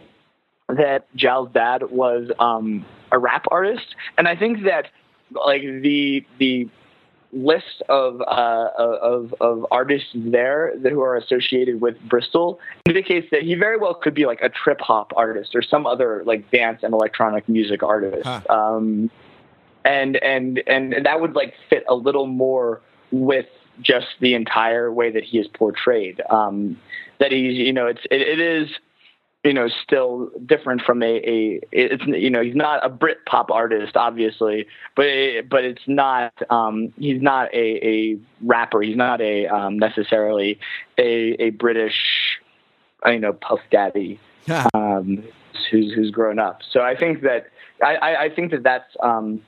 [0.68, 4.86] that Jal's Dad was um, a rap artist, and I think that
[5.32, 6.68] like the the
[7.32, 13.42] list of uh, of of artists there that who are associated with Bristol indicates that
[13.42, 16.82] he very well could be like a trip hop artist or some other like dance
[16.82, 18.24] and electronic music artist.
[18.24, 18.40] Huh.
[18.48, 19.10] Um,
[19.84, 23.46] and and and that would like fit a little more with
[23.80, 26.20] just the entire way that he is portrayed.
[26.28, 26.78] Um,
[27.18, 28.68] that he's you know it's it, it is
[29.44, 33.50] you know still different from a, a it's you know he's not a Brit pop
[33.50, 38.82] artist obviously, but it, but it's not um, he's not a, a rapper.
[38.82, 40.58] He's not a um, necessarily
[40.98, 42.38] a a British
[43.06, 44.20] you know Puff Daddy
[44.74, 45.24] um,
[45.70, 46.60] who's who's grown up.
[46.70, 47.46] So I think that
[47.82, 49.40] I, I, I think that that's um,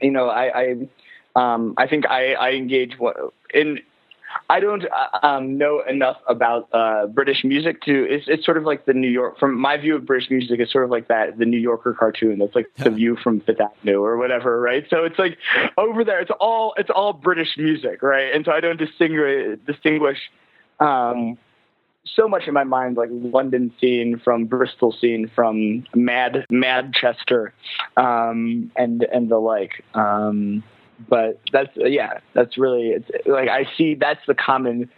[0.00, 0.60] you know I
[1.36, 3.16] I, um, I think I, I engage what-
[3.52, 3.80] in.
[4.50, 8.06] I don't uh, um, know enough about uh, British music to.
[8.08, 9.38] It's, it's sort of like the New York.
[9.38, 12.38] From my view of British music, it's sort of like that the New Yorker cartoon.
[12.38, 14.86] That's like the View from Fifth Avenue or whatever, right?
[14.88, 15.36] So it's like
[15.76, 18.34] over there, it's all it's all British music, right?
[18.34, 20.18] And so I don't distinguish distinguish
[20.80, 21.36] um,
[22.04, 27.52] so much in my mind like London scene from Bristol scene from Mad Madchester
[27.98, 29.84] um, and and the like.
[29.94, 30.62] Um,
[31.08, 34.90] but that's yeah, that's really it's like I see that's the common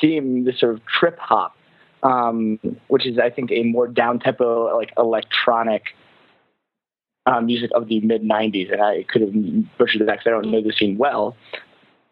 [0.00, 1.56] theme, this sort of trip hop,
[2.02, 5.82] um, which is I think a more down tempo like electronic.
[7.26, 9.32] Um, music of the mid '90s, and I could have
[9.76, 11.36] butchered that because I don't know the scene well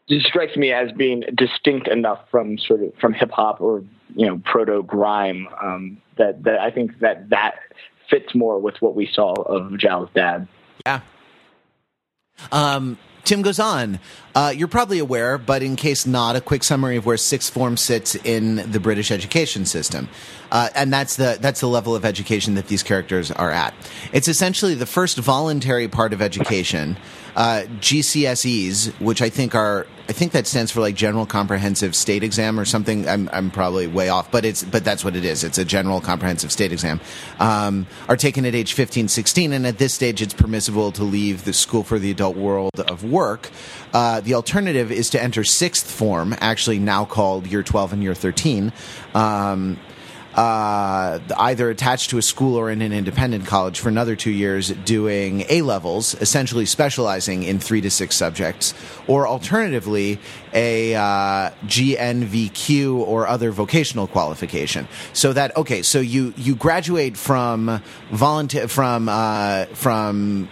[0.09, 3.82] it strikes me as being distinct enough from sort of from hip hop or
[4.14, 7.54] you know proto grime um, that that I think that that
[8.09, 10.46] fits more with what we saw of Jal's dad.
[10.87, 11.00] Yeah.
[12.52, 13.99] Um, Tim goes on.
[14.37, 17.77] Uh, you're probably aware, but in case not, a quick summary of where sixth form
[17.77, 20.09] sits in the British education system,
[20.53, 23.75] uh, and that's the that's the level of education that these characters are at.
[24.12, 26.97] It's essentially the first voluntary part of education.
[27.37, 32.22] Uh, GCSEs, which I think are I think that stands for like General Comprehensive State
[32.22, 33.09] Exam or something.
[33.09, 35.42] I'm I'm probably way off, but it's but that's what it is.
[35.42, 37.01] It's a General Comprehensive State Exam.
[37.40, 41.44] Um, are taken at age 15, 16, and at this stage, it's permissible to leave
[41.44, 43.51] the school for the adult world of work.
[43.92, 48.14] Uh, the alternative is to enter sixth form, actually now called year 12 and year
[48.14, 48.72] 13.
[49.14, 49.79] Um,
[50.37, 54.68] uh, either attached to a school or in an independent college for another two years
[54.68, 58.75] doing A levels, essentially specializing in three to six subjects,
[59.07, 60.18] or alternatively,
[60.53, 64.88] a uh, GNVQ or other vocational qualification.
[65.14, 70.49] So that, okay, so you, you graduate from volunteer, from, uh, from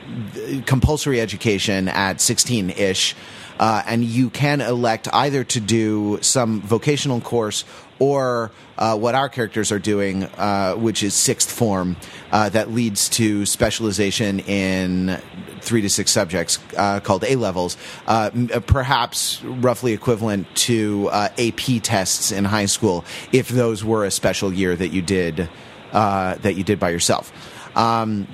[0.64, 3.14] compulsory education at 16 ish.
[3.59, 7.64] Uh, and you can elect either to do some vocational course
[7.99, 11.97] or uh, what our characters are doing, uh, which is sixth form,
[12.33, 15.21] uh, that leads to specialization in
[15.61, 21.83] three to six subjects uh, called A levels, uh, uh, perhaps roughly equivalent to AP
[21.83, 25.49] tests in high school, if those were a special year that you did
[25.93, 27.33] that you did by yourself.
[27.77, 28.27] Um,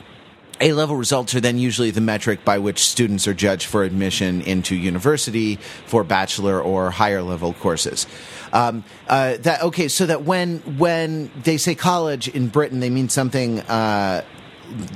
[0.60, 4.42] a level results are then usually the metric by which students are judged for admission
[4.42, 8.06] into university for bachelor or higher level courses.
[8.52, 13.08] Um, uh, that okay, so that when when they say college in Britain, they mean
[13.08, 13.60] something.
[13.60, 14.24] Uh,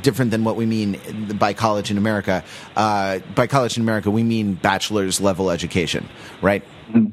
[0.02, 2.44] different than what we mean by college in America.
[2.76, 6.08] Uh, by college in America, we mean bachelor's level education,
[6.40, 6.62] right?
[6.90, 7.06] Mm-hmm.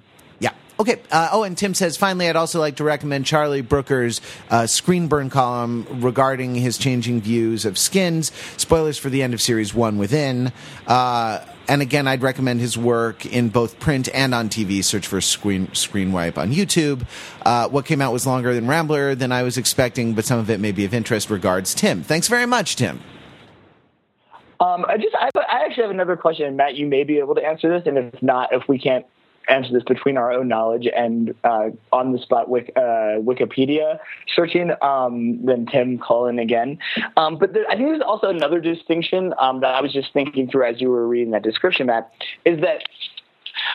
[0.81, 0.99] Okay.
[1.11, 5.07] Uh, oh, and Tim says, finally, I'd also like to recommend Charlie Brooker's uh, screen
[5.07, 8.31] burn column regarding his changing views of skins.
[8.57, 10.51] Spoilers for the end of series one within.
[10.87, 14.83] Uh, and again, I'd recommend his work in both print and on TV.
[14.83, 17.05] Search for Screen Screen Wipe on YouTube.
[17.45, 20.49] Uh, what came out was longer than Rambler than I was expecting, but some of
[20.49, 21.29] it may be of interest.
[21.29, 22.01] Regards, Tim.
[22.01, 22.99] Thanks very much, Tim.
[24.59, 26.73] Um, I just, I, I actually have another question, Matt.
[26.73, 29.05] You may be able to answer this, and if not, if we can't
[29.49, 33.99] answer this between our own knowledge and uh, on the spot Wik, uh, Wikipedia
[34.35, 36.79] searching, um, then Tim calling again.
[37.17, 40.49] Um, but there, I think there's also another distinction um, that I was just thinking
[40.49, 42.11] through as you were reading that description, Matt,
[42.45, 42.83] is that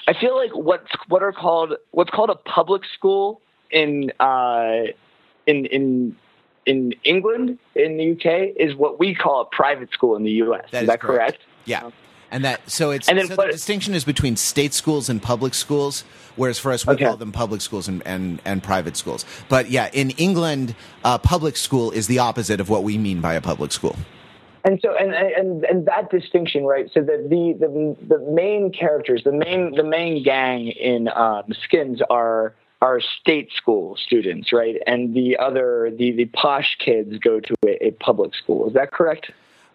[0.09, 4.85] I feel like what's what are called what's called a public school in uh,
[5.46, 6.16] in in
[6.66, 10.64] in England in the UK is what we call a private school in the US.
[10.70, 11.38] That is, is that correct?
[11.38, 11.42] correct?
[11.64, 11.90] Yeah.
[12.30, 15.22] And that so it's and then, so but, the distinction is between state schools and
[15.22, 17.04] public schools, whereas for us we okay.
[17.04, 19.24] call them public schools and, and, and private schools.
[19.48, 23.34] But yeah, in England, uh, public school is the opposite of what we mean by
[23.34, 23.96] a public school.
[24.64, 26.90] And so, and and and that distinction, right?
[26.92, 32.02] So that the the the main characters, the main the main gang in um, Skins
[32.10, 34.74] are are state school students, right?
[34.84, 38.66] And the other the the posh kids go to a, a public school.
[38.66, 39.30] Is that correct?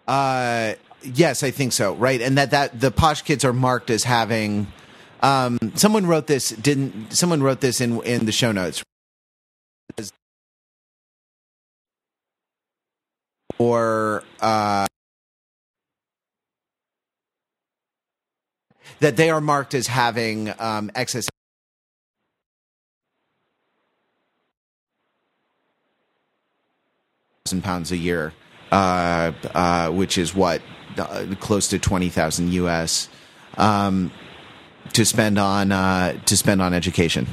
[0.06, 1.94] Uh, Yes, I think so.
[1.94, 4.66] Right, and that that the posh kids are marked as having.
[5.22, 6.50] Um, someone wrote this.
[6.50, 8.82] Didn't someone wrote this in in the show notes?
[13.58, 14.86] Or uh,
[19.00, 21.28] that they are marked as having um, excess
[27.62, 28.32] pounds a year,
[28.70, 30.62] uh, uh, which is what
[31.40, 33.08] close to twenty thousand US
[33.56, 34.10] um,
[34.92, 37.26] to spend on uh, to spend on education.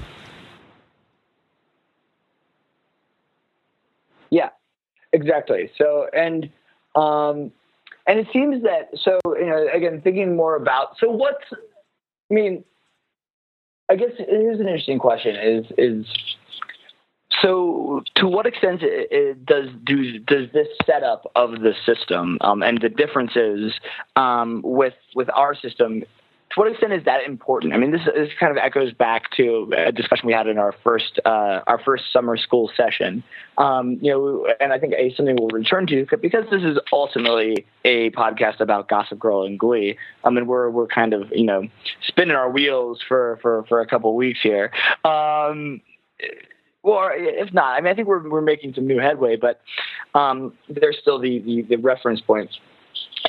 [4.30, 4.50] Yeah,
[5.12, 5.72] exactly.
[5.78, 6.50] So and
[6.95, 7.52] um,
[8.08, 12.63] and it seems that so you know again thinking more about so what's I mean
[13.89, 16.06] I guess here's an interesting question is is
[17.42, 18.82] so, to what extent
[19.46, 23.74] does do, does this setup of the system um, and the differences
[24.15, 26.02] um, with with our system?
[26.02, 27.74] To what extent is that important?
[27.74, 30.74] I mean, this, this kind of echoes back to a discussion we had in our
[30.84, 33.24] first uh, our first summer school session.
[33.60, 37.68] Um, you know, and I think a, something we'll return to because this is ultimately
[37.86, 40.00] a podcast about Gossip Girl and Glee.
[40.24, 41.68] I mean, we're we're kind of you know
[42.08, 44.72] spinning our wheels for for for a couple weeks here.
[46.84, 49.62] Well, if not, I mean, I think we're we're making some new headway, but
[50.15, 52.58] um, there's still the, the, the reference points.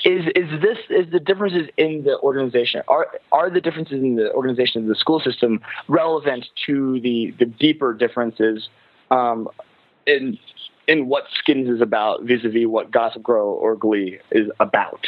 [0.05, 4.33] Is is this is the differences in the organization are are the differences in the
[4.33, 8.69] organization of the school system relevant to the the deeper differences
[9.11, 9.49] um,
[10.07, 10.39] in
[10.87, 15.07] in what Skins is about vis-a-vis what Gossip Girl or Glee is about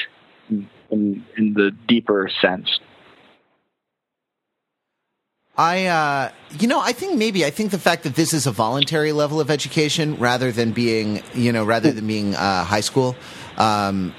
[0.51, 2.81] in, in the deeper sense?
[5.57, 8.51] I, uh, you know, I think maybe I think the fact that this is a
[8.51, 13.15] voluntary level of education rather than being, you know, rather than being uh, high school,
[13.59, 14.15] um,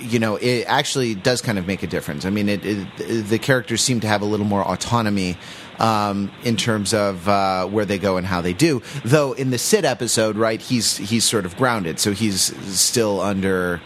[0.00, 2.24] you know, it actually does kind of make a difference.
[2.24, 5.36] I mean, it, it, the characters seem to have a little more autonomy
[5.78, 8.80] um, in terms of uh, where they go and how they do.
[9.04, 12.40] Though in the Sid episode, right, he's he's sort of grounded, so he's
[12.74, 13.82] still under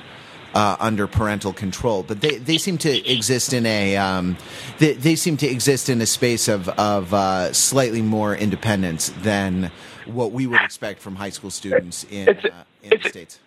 [0.54, 2.02] uh, under parental control.
[2.02, 4.36] But they, they seem to exist in a um,
[4.78, 9.70] they, they seem to exist in a space of of uh, slightly more independence than
[10.06, 13.38] what we would expect from high school students in uh, in the states.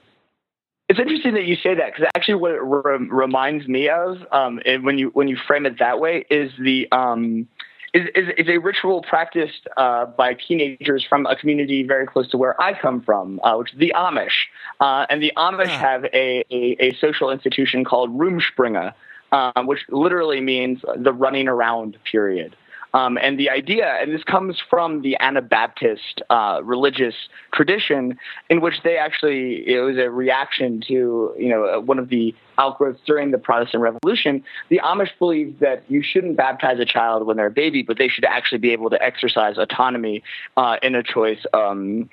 [0.90, 4.62] It's interesting that you say that because actually, what it re- reminds me of, um,
[4.66, 7.48] and when you when you frame it that way, is the um,
[7.94, 12.38] is, is, is a ritual practiced uh, by teenagers from a community very close to
[12.38, 14.48] where I come from, uh, which is the Amish.
[14.80, 15.78] Uh, and the Amish Ah.
[15.78, 18.94] have a, a, a social institution called Rumspringa,
[19.32, 22.56] um, which literally means the running around period.
[22.94, 27.16] Um, and the idea, and this comes from the Anabaptist uh, religious
[27.52, 28.18] tradition,
[28.50, 33.00] in which they actually it was a reaction to you know one of the outgrowths
[33.06, 34.44] during the Protestant Revolution.
[34.70, 38.08] The Amish believed that you shouldn't baptize a child when they're a baby, but they
[38.08, 40.22] should actually be able to exercise autonomy
[40.56, 41.44] uh, in a choice.
[41.54, 42.10] Um,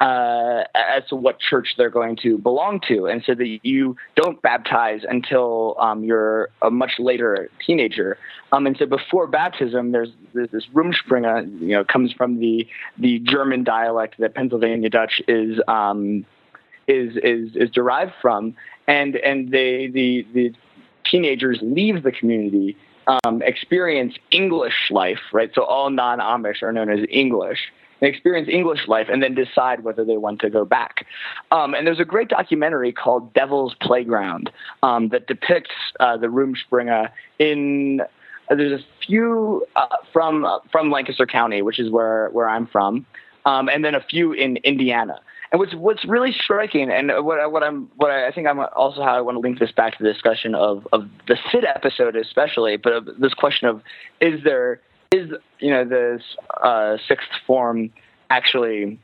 [0.00, 4.40] uh, as to what church they're going to belong to, and so that you don't
[4.42, 8.18] baptize until um, you're a much later teenager.
[8.52, 12.66] Um, and so before baptism, there's, there's this Rumspringa, you know, comes from the
[12.98, 16.26] the German dialect that Pennsylvania Dutch is um,
[16.86, 18.54] is is is derived from,
[18.86, 20.52] and and they the the
[21.04, 22.76] teenagers leave the community,
[23.06, 25.50] um, experience English life, right?
[25.54, 27.60] So all non-Amish are known as English.
[28.00, 31.06] They experience English life and then decide whether they want to go back.
[31.50, 34.50] Um, and there's a great documentary called Devil's Playground
[34.82, 38.00] um, that depicts uh, the Rumspringa in.
[38.48, 42.66] Uh, there's a few uh, from uh, from Lancaster County, which is where where I'm
[42.66, 43.06] from,
[43.44, 45.20] um, and then a few in Indiana.
[45.52, 49.16] And what's what's really striking, and what what I'm what I think I'm also how
[49.16, 52.76] I want to link this back to the discussion of of the Sid episode, especially,
[52.76, 53.80] but this question of
[54.20, 54.80] is there
[55.16, 56.22] is you know this
[56.62, 57.90] uh, sixth form
[58.30, 58.98] actually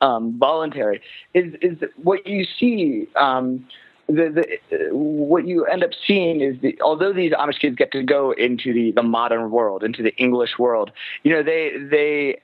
[0.00, 1.00] um, voluntary?
[1.34, 3.08] Is is what you see?
[3.16, 3.66] Um,
[4.08, 8.04] the, the what you end up seeing is the, although these Amish kids get to
[8.04, 10.92] go into the, the modern world, into the English world,
[11.24, 12.40] you know they they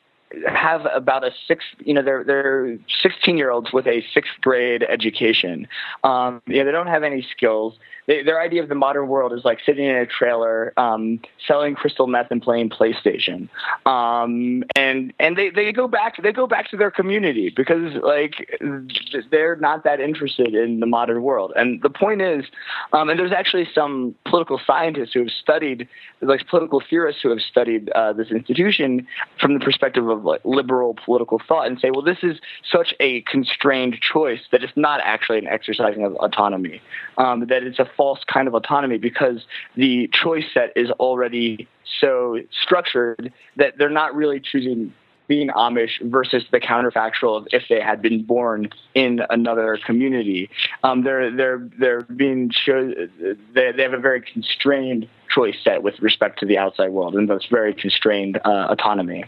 [0.46, 4.84] have about a six, you know, they're they're 16 year olds with a sixth grade
[4.88, 5.68] education.
[6.04, 7.74] Um, you know, they don't have any skills.
[8.06, 11.74] They, their idea of the modern world is like sitting in a trailer, um, selling
[11.74, 13.48] crystal meth and playing PlayStation.
[13.86, 18.58] Um, and and they, they go back they go back to their community because like
[19.30, 21.52] they're not that interested in the modern world.
[21.56, 22.44] And the point is,
[22.92, 25.88] um, and there's actually some political scientists who have studied,
[26.20, 29.06] like political theorists who have studied uh, this institution
[29.40, 32.38] from the perspective of like liberal political thought and say, well, this is
[32.70, 36.80] such a constrained choice that it's not actually an exercising of autonomy,
[37.18, 39.44] um, that it's a false kind of autonomy because
[39.76, 41.68] the choice set is already
[42.00, 44.92] so structured that they're not really choosing
[45.28, 50.50] being Amish versus the counterfactual of if they had been born in another community.
[50.82, 52.92] Um, they're they're they're being show
[53.54, 57.28] they they have a very constrained choice set with respect to the outside world, and
[57.28, 59.24] thus very constrained uh, autonomy.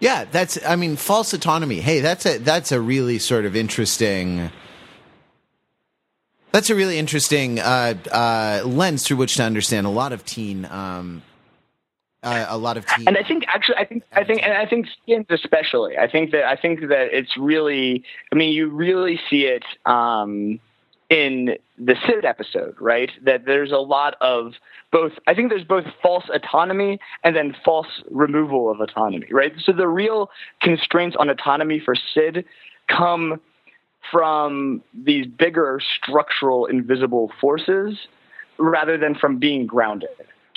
[0.00, 0.58] Yeah, that's.
[0.64, 1.80] I mean, false autonomy.
[1.80, 4.50] Hey, that's a that's a really sort of interesting.
[6.58, 10.64] That's a really interesting uh, uh, lens through which to understand a lot of teen,
[10.64, 11.22] um,
[12.24, 13.06] uh, a lot of teen.
[13.06, 15.96] And I think actually, I think I think, and I think skins especially.
[15.96, 18.02] I think that I think that it's really.
[18.32, 20.58] I mean, you really see it um,
[21.08, 23.12] in the Sid episode, right?
[23.24, 24.54] That there's a lot of
[24.90, 25.12] both.
[25.28, 29.52] I think there's both false autonomy and then false removal of autonomy, right?
[29.62, 30.28] So the real
[30.60, 32.44] constraints on autonomy for Sid
[32.88, 33.40] come
[34.10, 37.98] from these bigger structural invisible forces
[38.58, 40.08] rather than from being grounded,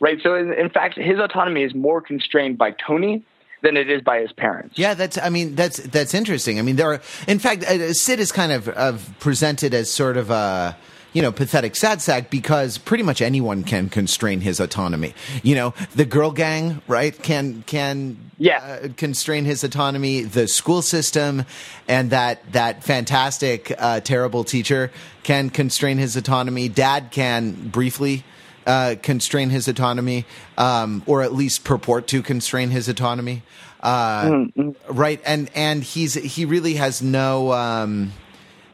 [0.02, 0.20] right?
[0.24, 3.24] So in, in fact, his autonomy is more constrained by Tony
[3.62, 4.78] than it is by his parents.
[4.78, 5.18] Yeah, that's.
[5.18, 6.58] I mean, that's that's interesting.
[6.60, 7.02] I mean, there are.
[7.28, 10.76] In fact, uh, Sid is kind of, of presented as sort of a
[11.14, 15.14] you know pathetic sad sack because pretty much anyone can constrain his autonomy.
[15.44, 17.18] You know, the girl gang, right?
[17.22, 18.58] Can can Yeah.
[18.58, 20.24] uh, constrain his autonomy.
[20.24, 21.46] The school system
[21.88, 24.92] and that that fantastic uh, terrible teacher
[25.24, 26.70] can constrain his autonomy.
[26.70, 28.24] Dad can briefly
[28.66, 30.26] uh, constrain his autonomy,
[30.58, 33.42] um, or at least purport to constrain his autonomy.
[33.82, 34.46] Uh,
[34.88, 37.52] Right, and and he's he really has no.
[37.52, 38.12] Um,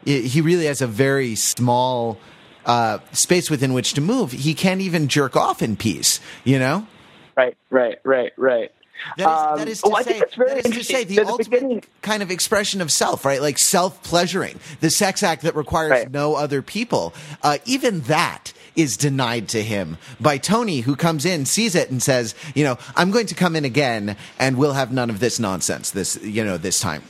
[0.08, 2.18] he he really has a very small
[2.66, 4.32] uh, space within which to move.
[4.32, 6.20] He can't even jerk off in peace.
[6.44, 6.88] You know.
[7.36, 8.72] Right, right, right, right.
[9.18, 11.32] That is, Um, that is to oh, say, that is to say the At the
[11.32, 13.40] ultimate beginning- kind of expression of self, right?
[13.40, 16.12] Like self pleasuring, the sex act that requires Right.
[16.12, 17.14] no other people.
[17.44, 22.02] Uh, even that is denied to him by Tony, who comes in, sees it, and
[22.02, 25.38] says, "You know, I'm going to come in again, and we'll have none of this
[25.40, 25.92] nonsense.
[25.92, 27.04] This, you know, this time."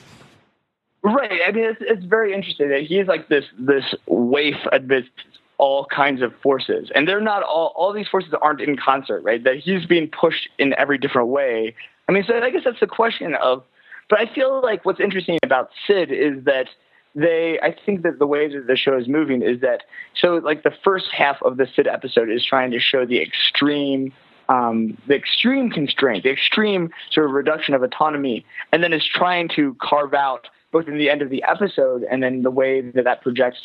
[1.07, 5.09] Right, I mean, it's, it's very interesting that he's like this this waif amidst
[5.57, 9.41] all kinds of forces, and they're not all all these forces aren't in concert, right?
[9.41, 11.73] That he's being pushed in every different way.
[12.09, 13.63] I mean, so I guess that's the question of.
[14.09, 16.67] But I feel like what's interesting about Sid is that
[17.15, 19.83] they I think that the way that the show is moving is that
[20.13, 24.11] so like the first half of the Sid episode is trying to show the extreme
[24.49, 29.47] um, the extreme constraint, the extreme sort of reduction of autonomy, and then is trying
[29.55, 33.03] to carve out both in the end of the episode and then the way that
[33.03, 33.59] that projects.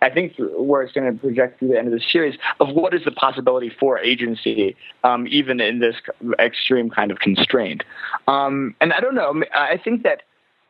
[0.00, 2.92] I think where it's going to project through the end of the series of what
[2.92, 4.74] is the possibility for agency,
[5.04, 5.94] um, even in this
[6.40, 7.84] extreme kind of constraint.
[8.26, 9.44] Um, and I don't know.
[9.54, 10.22] I think that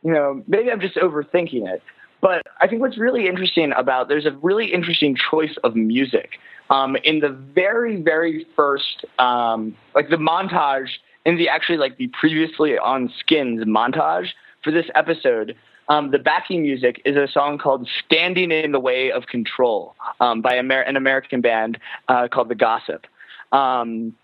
[0.03, 1.83] you know maybe I'm just overthinking it,
[2.21, 6.39] but I think what's really interesting about there's a really interesting choice of music
[6.73, 10.89] um, in the very, very first, um, like the montage
[11.27, 14.29] in the actually like the previously on Skins montage
[14.65, 15.55] for this episode.
[15.89, 20.41] Um, the backing music is a song called "Standing in the Way of Control" um,
[20.41, 21.79] by Amer- an American band
[22.09, 23.07] uh, called The Gossip.
[23.51, 24.15] Um,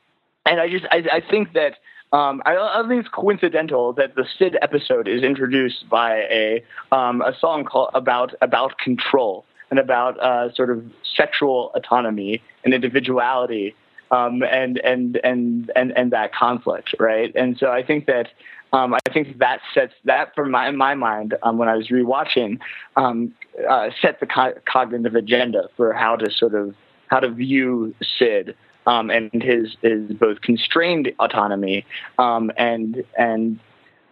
[0.46, 1.74] and I just I, I think that
[2.12, 7.20] um, I, I, think it's coincidental that the Sid episode is introduced by a um,
[7.20, 13.74] a song called about about control and about uh, sort of sexual autonomy and individuality
[14.10, 17.32] um, and, and, and, and, and that conflict, right?
[17.34, 18.28] And so I think that
[18.72, 22.58] um, I think that sets that, for my my mind, um, when I was rewatching,
[22.96, 23.34] um,
[23.68, 26.74] uh, set the co- cognitive agenda for how to sort of
[27.06, 28.54] how to view Sid
[28.86, 31.86] um, and his his both constrained autonomy
[32.18, 33.58] um, and and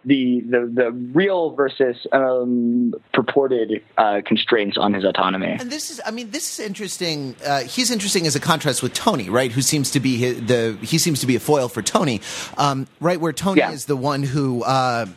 [0.07, 5.57] the the, the real versus um, purported uh, constraints on his autonomy.
[5.59, 7.35] And this is, I mean, this is interesting.
[7.45, 9.51] Uh, he's interesting as a contrast with Tony, right?
[9.51, 12.21] Who seems to be his, the he seems to be a foil for Tony,
[12.57, 13.19] um, right?
[13.19, 13.71] Where Tony yeah.
[13.71, 14.63] is the one who.
[14.63, 15.07] Uh,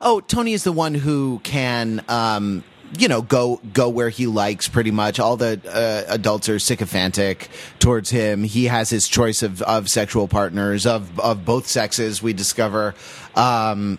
[0.00, 2.62] oh, Tony is the one who can um,
[2.98, 4.68] you know, go go where he likes.
[4.68, 8.44] Pretty much, all the uh, adults are sycophantic towards him.
[8.44, 12.22] He has his choice of of sexual partners of of both sexes.
[12.22, 12.94] We discover.
[13.34, 13.98] Um,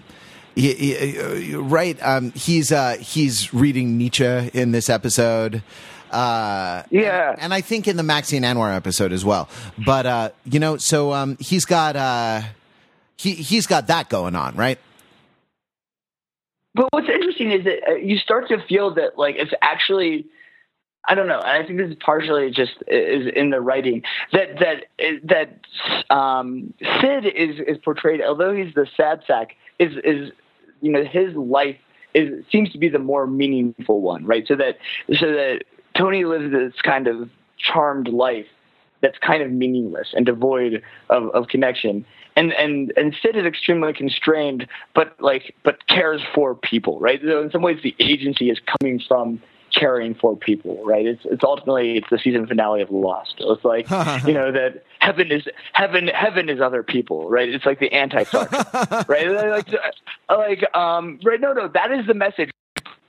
[0.55, 5.63] he, he, right, um, he's uh, he's reading Nietzsche in this episode.
[6.11, 9.49] Uh, yeah, and, and, I think in the Maxine Anwar episode as well.
[9.83, 12.43] But uh, you know, so um, he's got uh,
[13.17, 14.77] he he's got that going on, right?
[16.75, 20.25] But what's interesting is that uh, you start to feel that like it's actually
[21.05, 21.41] I don't know.
[21.41, 24.85] I think this is partially just is in the writing that that
[25.25, 30.31] that um, Sid is is portrayed, although he's the sad sack, is is
[30.81, 31.75] you know his life
[32.13, 34.47] is seems to be the more meaningful one, right?
[34.47, 34.77] So that
[35.13, 35.63] so that
[35.97, 38.47] Tony lives this kind of charmed life
[39.01, 42.05] that's kind of meaningless and devoid of, of connection.
[42.35, 47.21] And and and Sid is extremely constrained, but like but cares for people, right?
[47.23, 49.41] So in some ways, the agency is coming from
[49.73, 51.05] caring for people, right?
[51.05, 53.35] It's it's ultimately it's the season finale of Lost.
[53.39, 53.89] It's like
[54.27, 57.49] you know that heaven is heaven heaven is other people, right?
[57.49, 58.51] It's like the anti-Clark,
[59.07, 59.29] right?
[59.29, 59.67] Like
[60.29, 62.51] like um right no no that is the message.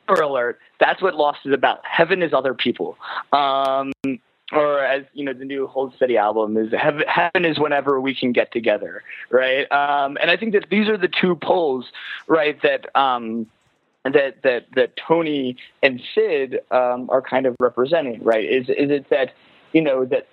[0.05, 0.59] Spoiler Alert!
[0.81, 1.81] That's what Lost is about.
[1.85, 2.99] Heaven is other people.
[3.33, 3.93] Um,
[4.53, 8.33] or as you know the new hold steady album is heaven is whenever we can
[8.33, 9.71] get together right?
[9.73, 11.87] Um, and i think that these are the two poles
[12.27, 13.47] right that um,
[14.05, 18.45] that that that tony and sid um, are kind of representing right?
[18.45, 19.33] Is is it that
[19.73, 20.29] you know that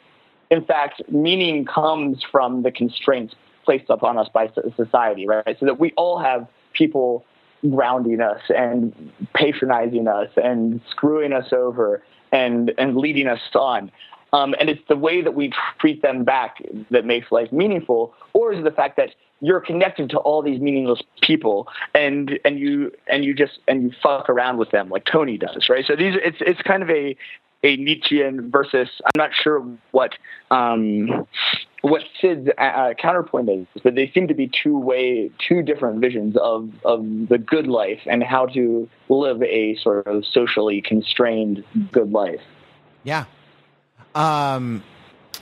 [0.49, 3.33] in fact meaning comes from the constraints
[3.63, 5.57] placed upon us by society right?
[5.59, 7.25] So that we all have people
[7.69, 12.01] grounding us and patronizing us and screwing us over
[12.31, 13.91] and and leading us on.
[14.33, 16.57] Um, and it's the way that we treat them back
[16.89, 19.09] that makes life meaningful, or is it the fact that
[19.41, 23.91] you're connected to all these meaningless people and and you and you just and you
[24.01, 25.85] fuck around with them like Tony does, right?
[25.85, 27.17] So these it's it's kind of a
[27.63, 30.13] a Nietzschean versus I'm not sure what
[30.49, 31.27] um,
[31.81, 36.37] what Sid's uh, counterpoint is, that they seem to be two way two different visions
[36.37, 42.11] of of the good life and how to live a sort of socially constrained good
[42.11, 42.41] life.
[43.03, 43.25] Yeah.
[44.13, 44.83] Um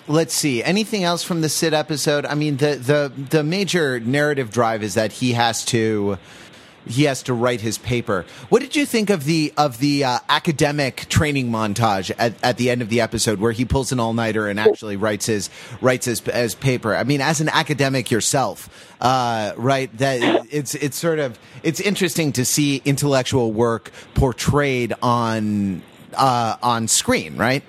[0.07, 4.49] let's see anything else from the sid episode i mean the the the major narrative
[4.49, 6.17] drive is that he has to
[6.89, 8.25] he has to write his paper.
[8.49, 12.69] What did you think of the of the uh, academic training montage at, at the
[12.69, 15.49] end of the episode where he pulls an all nighter and actually writes his
[15.81, 16.95] writes his as paper?
[16.95, 19.95] I mean, as an academic yourself, uh, right?
[19.97, 25.83] That it's it's sort of it's interesting to see intellectual work portrayed on
[26.15, 27.63] uh, on screen, right?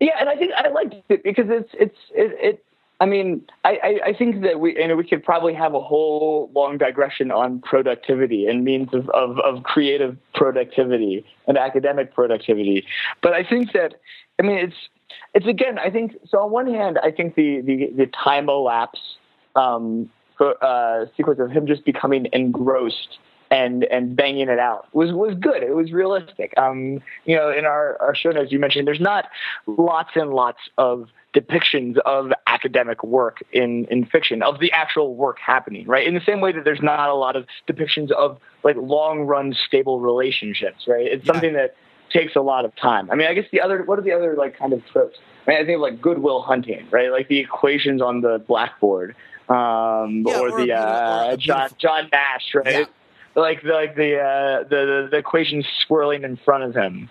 [0.00, 2.64] Yeah, and I think I liked it because it's it's it, it
[3.00, 6.50] I mean, I, I, think that we you know we could probably have a whole
[6.54, 12.86] long digression on productivity and means of, of, of creative productivity and academic productivity.
[13.20, 13.96] But I think that
[14.38, 14.76] I mean it's
[15.34, 19.00] it's again I think so on one hand I think the the, the time elapse
[19.56, 20.08] um,
[20.40, 23.18] uh, sequence of him just becoming engrossed
[23.50, 25.62] and and banging it out was was good.
[25.62, 26.54] It was realistic.
[26.56, 29.26] Um, you know, in our our show notes you mentioned there's not
[29.66, 35.38] lots and lots of depictions of academic work in, in fiction, of the actual work
[35.38, 36.06] happening, right?
[36.06, 39.54] In the same way that there's not a lot of depictions of like long run
[39.66, 41.06] stable relationships, right?
[41.06, 41.32] It's yeah.
[41.32, 41.74] something that
[42.12, 43.10] takes a lot of time.
[43.10, 45.18] I mean, I guess the other, what are the other like kind of tropes?
[45.46, 47.10] I, mean, I think of like Good Will Hunting, right?
[47.10, 49.16] Like the equations on the blackboard,
[49.48, 52.66] um, yeah, or, or, the uh, or John John Nash, right?
[52.66, 52.84] Yeah.
[53.34, 57.10] Like the like the, uh, the the equations swirling in front of him.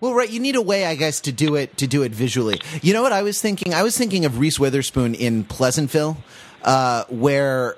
[0.00, 0.28] Well, right.
[0.28, 2.60] You need a way, I guess, to do it to do it visually.
[2.82, 3.74] You know what I was thinking?
[3.74, 6.18] I was thinking of Reese Witherspoon in Pleasantville,
[6.62, 7.76] uh, where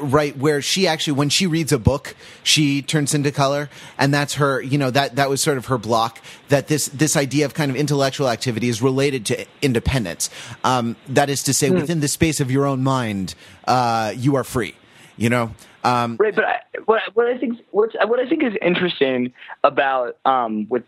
[0.00, 4.34] right where she actually when she reads a book she turns into color and that's
[4.34, 7.54] her you know that that was sort of her block that this this idea of
[7.54, 10.30] kind of intellectual activity is related to independence
[10.62, 11.74] um, that is to say hmm.
[11.74, 13.34] within the space of your own mind
[13.66, 14.74] uh, you are free
[15.16, 15.52] you know
[15.82, 19.32] um, right but I, what, what I think what, what I think is interesting
[19.64, 20.84] about um, with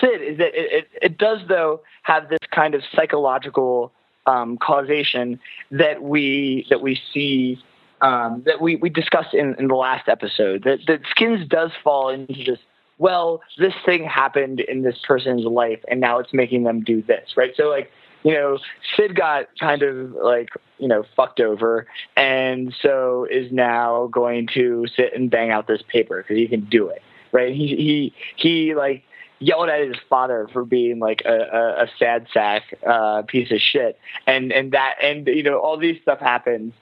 [0.00, 3.92] Sid is that it, it, it does though have this kind of psychological
[4.26, 5.38] um, causation
[5.70, 7.58] that we that we see
[8.00, 12.08] um, that we, we discussed in, in the last episode that, that skins does fall
[12.10, 12.58] into this.
[12.98, 17.30] well this thing happened in this person's life and now it's making them do this
[17.36, 17.90] right so like
[18.22, 18.58] you know
[18.96, 21.86] sid got kind of like you know fucked over
[22.16, 26.64] and so is now going to sit and bang out this paper because he can
[26.64, 29.02] do it right he he he like
[29.44, 33.58] yelled at his father for being like a, a, a sad sack uh, piece of
[33.60, 36.72] shit, and and that and you know all these stuff happens,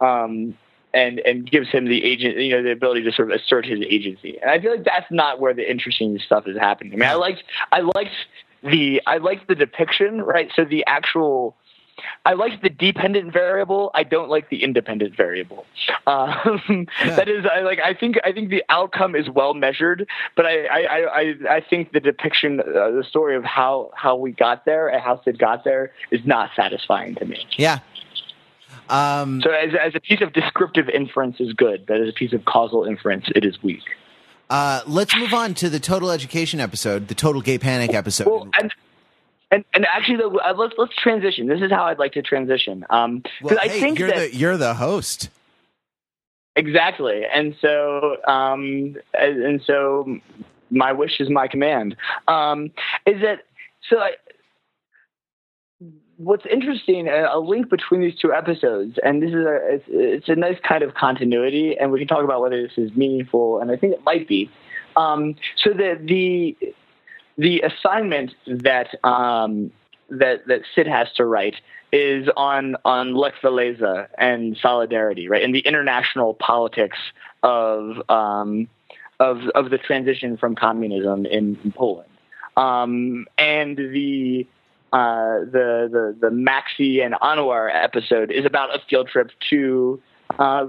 [0.00, 0.56] um,
[0.94, 3.80] and and gives him the agent you know the ability to sort of assert his
[3.80, 6.92] agency, and I feel like that's not where the interesting stuff is happening.
[6.92, 8.14] I mean, I liked I liked
[8.62, 10.50] the I liked the depiction, right?
[10.54, 11.56] So the actual
[12.24, 13.90] I like the dependent variable.
[13.94, 15.66] I don't like the independent variable.
[16.04, 17.14] Um, yeah.
[17.14, 17.78] That is, I like.
[17.78, 21.92] I think I think the outcome is well measured, but I I, I, I think
[21.92, 25.62] the depiction, uh, the story of how how we got there and how Sid got
[25.62, 27.46] there is not satisfying to me.
[27.56, 27.78] Yeah.
[28.88, 32.32] Um, so as as a piece of descriptive inference is good, but as a piece
[32.32, 33.84] of causal inference, it is weak.
[34.50, 38.26] Uh, let's move on to the total education episode, the total gay panic episode.
[38.26, 38.74] Well, and
[39.52, 41.46] and, and actually, though, uh, let's let's transition.
[41.46, 42.86] This is how I'd like to transition.
[42.88, 45.28] Um, well, I hey, think you're that, the you're the host.
[46.56, 50.18] Exactly, and so um, and so
[50.70, 51.96] my wish is my command.
[52.28, 52.70] Um,
[53.04, 53.40] is that
[53.90, 53.98] so?
[53.98, 54.12] I,
[56.16, 60.34] what's interesting, a link between these two episodes, and this is a it's, it's, a
[60.34, 63.76] nice kind of continuity, and we can talk about whether this is meaningful, and I
[63.76, 64.50] think it might be.
[64.96, 66.56] Um, so the the
[67.38, 69.70] the assignment that um,
[70.10, 71.56] that that Sid has to write
[71.92, 76.98] is on on Lech Walesa and solidarity, right, and the international politics
[77.42, 78.68] of um,
[79.20, 82.10] of of the transition from communism in, in Poland,
[82.56, 84.46] um, and the.
[84.94, 89.98] Uh, the the the Maxxie and Anwar episode is about a field trip to,
[90.38, 90.66] uh,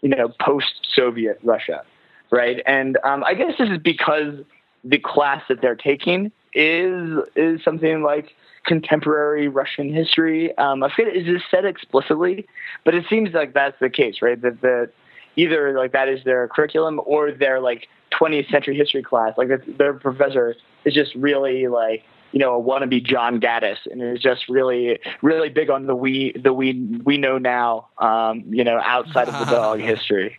[0.00, 1.82] you know, post-Soviet Russia,
[2.30, 2.62] right?
[2.66, 4.44] And um, I guess this is because
[4.84, 10.56] the class that they're taking is is something like contemporary Russian history.
[10.58, 12.46] Um, I forget is this said explicitly,
[12.84, 14.40] but it seems like that's the case, right?
[14.40, 14.90] That that
[15.36, 19.34] either like that is their curriculum or their like 20th century history class.
[19.36, 19.48] Like
[19.78, 24.48] their professor is just really like you know a wannabe John Gaddis, and is just
[24.48, 26.74] really really big on the we the we
[27.04, 30.38] we know now, um, you know, outside of the dog history.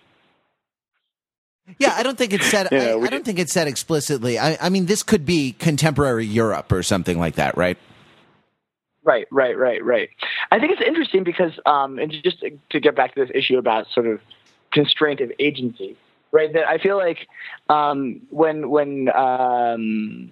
[1.77, 2.67] Yeah, I don't think it's said.
[2.73, 4.39] I, I, don't think it's said explicitly.
[4.39, 7.77] I, I mean, this could be contemporary Europe or something like that, right?
[9.03, 10.09] Right, right, right, right.
[10.51, 13.87] I think it's interesting because, um, and just to get back to this issue about
[13.93, 14.19] sort of
[14.71, 15.95] constraint of agency,
[16.31, 16.51] right?
[16.53, 17.27] That I feel like
[17.69, 20.31] um, when when um,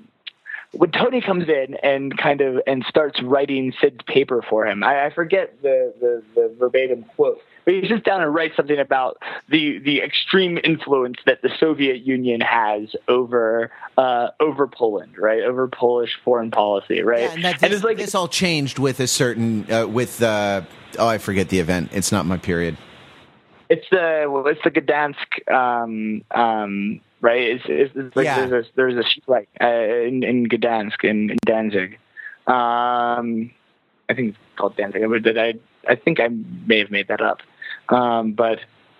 [0.73, 5.05] when Tony comes in and kind of and starts writing Sid's paper for him, I,
[5.05, 9.79] I forget the, the, the verbatim quote, he sits down and writes something about the
[9.79, 15.43] the extreme influence that the Soviet Union has over uh, over Poland, right?
[15.43, 17.21] Over Polish foreign policy, right?
[17.21, 20.61] Yeah, and, this, and it's like this all changed with a certain uh, with uh,
[20.97, 21.91] oh I forget the event.
[21.93, 22.77] It's not my period.
[23.69, 27.41] It's the well, it's the Gdansk um, um, right?
[27.41, 28.45] It's, it's, it's like yeah.
[28.45, 31.99] there's a there's a like uh, in, in Gdansk in, in Danzig.
[32.47, 33.51] Um,
[34.09, 35.03] I think it's called Danzig.
[35.09, 35.55] But I
[35.87, 36.29] I think I
[36.65, 37.41] may have made that up,
[37.89, 38.59] um, but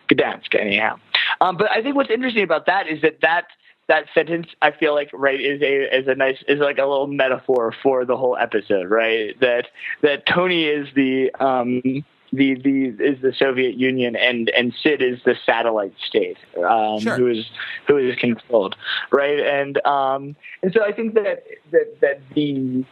[0.09, 0.99] Gdansk anyhow.
[1.41, 3.45] Um, but I think what's interesting about that is that that
[3.87, 7.07] that sentence I feel like right is a is a nice is like a little
[7.07, 9.39] metaphor for the whole episode, right?
[9.39, 9.67] That
[10.01, 11.81] that Tony is the um,
[12.33, 17.15] the the is the Soviet Union and and Sid is the satellite state um, sure.
[17.15, 17.45] who is
[17.87, 18.75] who is controlled,
[19.11, 19.39] right?
[19.39, 22.83] And um, and so I think that that that the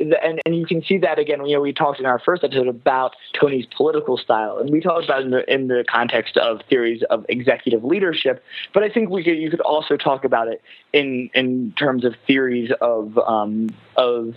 [0.00, 1.44] and, and you can see that again.
[1.46, 5.04] You know, we talked in our first episode about Tony's political style, and we talked
[5.04, 8.42] about in the in the context of theories of executive leadership.
[8.72, 10.62] But I think we could you could also talk about it
[10.92, 14.34] in in terms of theories of um, of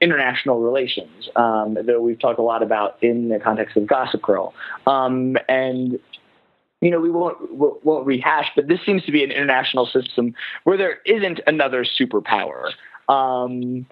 [0.00, 4.54] international relations um, that we've talked a lot about in the context of Gossip Girl.
[4.86, 5.98] Um, and
[6.80, 10.76] you know, we won't won't rehash, but this seems to be an international system where
[10.76, 12.72] there isn't another superpower.
[13.08, 13.86] Um,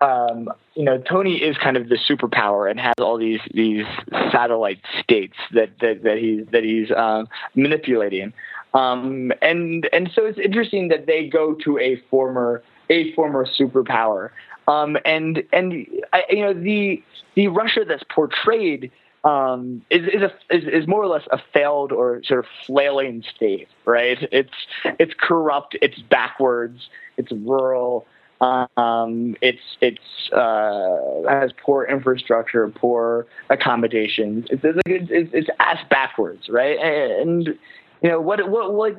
[0.00, 3.86] um, you know, Tony is kind of the superpower and has all these these
[4.30, 7.24] satellite states that that, that he's that he's uh,
[7.54, 8.32] manipulating.
[8.74, 14.30] Um, and and so it's interesting that they go to a former a former superpower.
[14.68, 17.02] Um, and and I, you know the
[17.34, 18.90] the Russia that's portrayed
[19.24, 23.24] um, is is, a, is is more or less a failed or sort of flailing
[23.34, 24.18] state, right?
[24.30, 28.06] It's it's corrupt, it's backwards, it's rural.
[28.40, 34.46] Um, it's it's uh, has poor infrastructure, poor accommodations.
[34.50, 36.78] It's it's, it's, it's ass backwards, right?
[36.78, 37.58] And,
[38.02, 38.96] you know what what like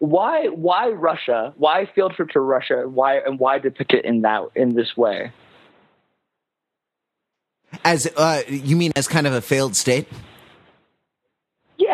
[0.00, 1.54] why why Russia?
[1.56, 2.88] Why field trip to Russia?
[2.88, 5.32] Why and why depict it in that in this way?
[7.84, 10.08] As uh, you mean as kind of a failed state?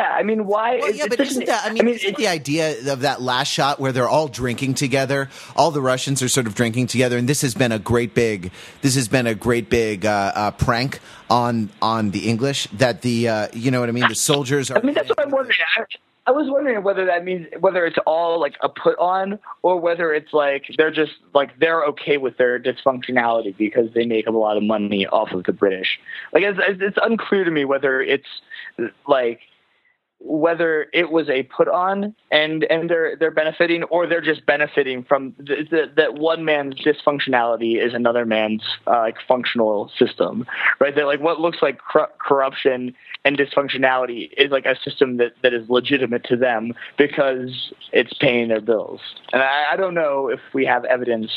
[0.00, 0.78] Yeah, I mean, why?
[0.78, 1.66] Well, yeah, but isn't that?
[1.66, 4.72] I mean, I mean isn't the idea of that last shot where they're all drinking
[4.72, 5.28] together?
[5.54, 8.50] All the Russians are sort of drinking together, and this has been a great big.
[8.80, 13.28] This has been a great big uh, uh, prank on on the English that the
[13.28, 14.08] uh, you know what I mean.
[14.08, 14.78] The soldiers are.
[14.78, 15.58] I mean, that's what I'm wondering.
[15.76, 15.84] I,
[16.26, 20.14] I was wondering whether that means whether it's all like a put on or whether
[20.14, 24.56] it's like they're just like they're okay with their dysfunctionality because they make a lot
[24.56, 26.00] of money off of the British.
[26.32, 28.28] Like it's, it's unclear to me whether it's
[29.06, 29.40] like
[30.20, 35.02] whether it was a put on and and they're they're benefiting or they're just benefiting
[35.02, 40.46] from the, the, that one man's dysfunctionality is another man's uh, like functional system
[40.80, 40.94] right?
[40.94, 42.94] That like what looks like cor- corruption
[43.24, 48.48] and dysfunctionality is like a system that that is legitimate to them because it's paying
[48.48, 49.00] their bills.
[49.32, 51.30] And I, I don't know if we have evidence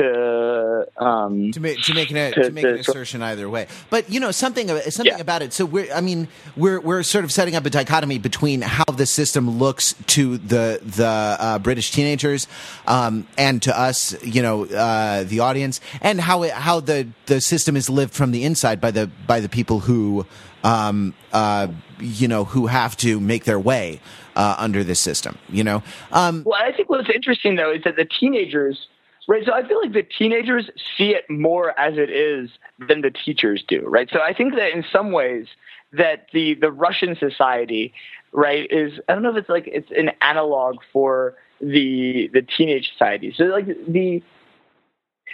[0.00, 3.66] to um, to make to make an, to, to make an assertion either way.
[3.90, 5.20] But you know something something yeah.
[5.20, 5.52] about it.
[5.52, 9.06] So we're I mean we're we're sort of setting up a dichotomy between how the
[9.06, 12.46] system looks to the the uh, British teenagers
[12.86, 17.40] um, and to us, you know, uh, the audience, and how it, how the the
[17.40, 20.26] system is lived from the inside by the by the people who
[20.64, 24.00] um, uh, you know who have to make their way
[24.36, 25.38] uh, under this system.
[25.48, 25.82] You know.
[26.12, 28.88] Um, well, I think what's interesting though is that the teenagers
[29.28, 29.44] Right.
[29.44, 33.62] So I feel like the teenagers see it more as it is than the teachers
[33.66, 33.82] do.
[33.86, 34.08] Right.
[34.12, 35.46] So I think that in some ways
[35.92, 37.92] that the the Russian society,
[38.32, 42.90] right, is I don't know if it's like it's an analog for the the teenage
[42.92, 43.34] society.
[43.36, 44.22] So like the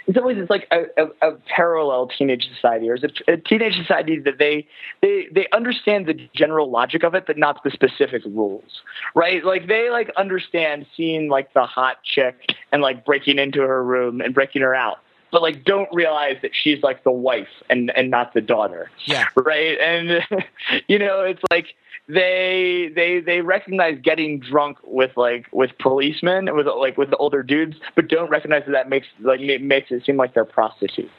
[0.05, 3.37] in some ways it's like a, a, a parallel teenage society, or is it a
[3.37, 4.67] teenage society that they
[5.01, 8.81] they they understand the general logic of it, but not the specific rules,
[9.15, 9.43] right?
[9.43, 12.35] Like they like understand seeing like the hot chick
[12.71, 14.99] and like breaking into her room and breaking her out,
[15.31, 19.27] but like don't realize that she's like the wife and and not the daughter, yeah,
[19.35, 19.79] right?
[19.79, 20.21] And
[20.87, 21.75] you know, it's like
[22.07, 27.43] they they they recognize getting drunk with like with policemen with like with the older
[27.43, 31.11] dudes, but don't recognize that that makes like it makes it seem like they're prostitutes.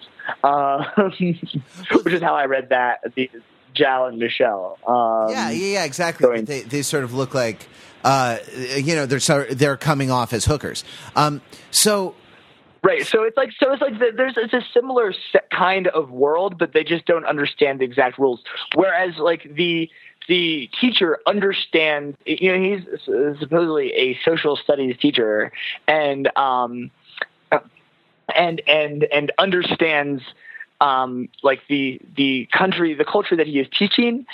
[0.44, 0.84] Uh,
[1.20, 3.00] which is how I read that.
[3.14, 3.30] The
[3.74, 4.78] Jal and Michelle.
[4.86, 6.26] Um, yeah, yeah, yeah, exactly.
[6.26, 7.66] Going, they they sort of look like
[8.04, 8.38] uh,
[8.76, 10.84] you know they're they're coming off as hookers.
[11.16, 12.14] Um, so
[12.83, 13.07] Right.
[13.07, 15.12] So it's like so it's like the, there's it's a similar
[15.51, 18.41] kind of world, but they just don't understand the exact rules.
[18.74, 19.91] Whereas like the
[20.29, 25.51] the teacher understands, you know, he's supposedly a social studies teacher,
[25.89, 26.91] and um,
[28.35, 30.22] and and and understands
[30.81, 34.26] um, like the the country, the culture that he is teaching,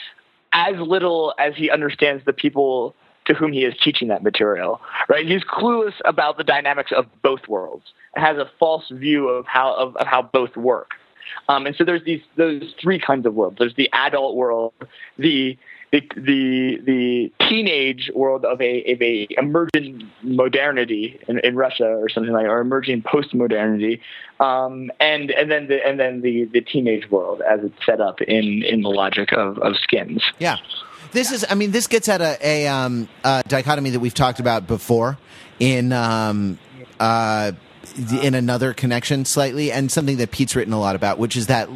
[0.53, 2.95] as little as he understands the people
[3.27, 4.81] to whom he is teaching that material.
[5.09, 5.27] Right?
[5.27, 7.85] He's clueless about the dynamics of both worlds,
[8.17, 10.93] has a false view of how of, of how both work.
[11.49, 13.57] Um, and so there's these those three kinds of worlds.
[13.59, 14.73] There's the adult world,
[15.19, 15.59] the
[15.91, 22.09] the the the teenage world of a of a emergent modernity in, in Russia or
[22.09, 24.01] something like or emerging post modernity,
[24.41, 28.21] um, and and then the and then the the teenage world as it's set up
[28.23, 30.23] in in the logic of of skins.
[30.39, 30.57] Yeah.
[31.13, 34.41] This is, I mean, this gets at a, a, um, a dichotomy that we've talked
[34.41, 35.19] about before
[35.59, 36.59] in um,
[36.99, 37.53] uh,
[38.23, 41.69] in another connection slightly and something that Pete's written a lot about, which is that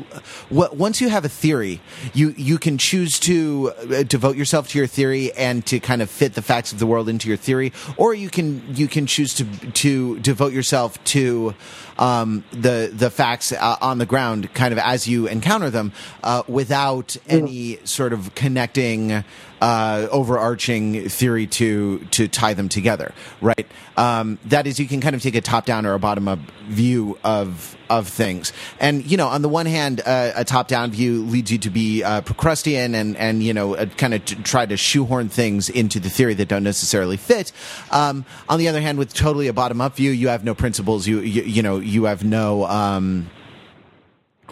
[0.50, 1.80] once you have a theory,
[2.14, 6.10] you, you can choose to uh, devote yourself to your theory and to kind of
[6.10, 9.34] fit the facts of the world into your theory, or you can, you can choose
[9.34, 11.54] to, to devote yourself to,
[11.98, 15.92] um, the, the facts uh, on the ground kind of as you encounter them,
[16.22, 19.24] uh, without any sort of connecting,
[19.60, 23.66] uh, overarching theory to to tie them together, right?
[23.96, 27.18] Um, that is, you can kind of take a top down or bottom up view
[27.24, 31.22] of of things, and you know, on the one hand, uh, a top down view
[31.24, 34.66] leads you to be uh, Procrustean and and you know, uh, kind of t- try
[34.66, 37.52] to shoehorn things into the theory that don't necessarily fit.
[37.90, 41.06] Um, on the other hand, with totally a bottom up view, you have no principles.
[41.06, 42.64] You you, you know, you have no.
[42.66, 43.30] Um,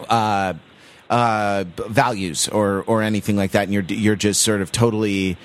[0.09, 0.53] uh,
[1.09, 5.37] uh, values or or anything like that, and you're you're just sort of totally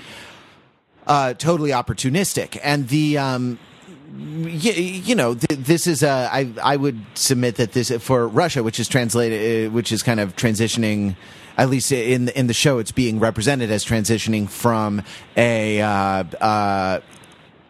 [1.07, 2.59] uh, totally opportunistic.
[2.63, 3.59] And the um,
[4.17, 8.63] you, you know th- this is a I I would submit that this for Russia,
[8.63, 11.17] which is translated, uh, which is kind of transitioning.
[11.57, 15.03] At least in in the show, it's being represented as transitioning from
[15.37, 17.01] a uh, uh,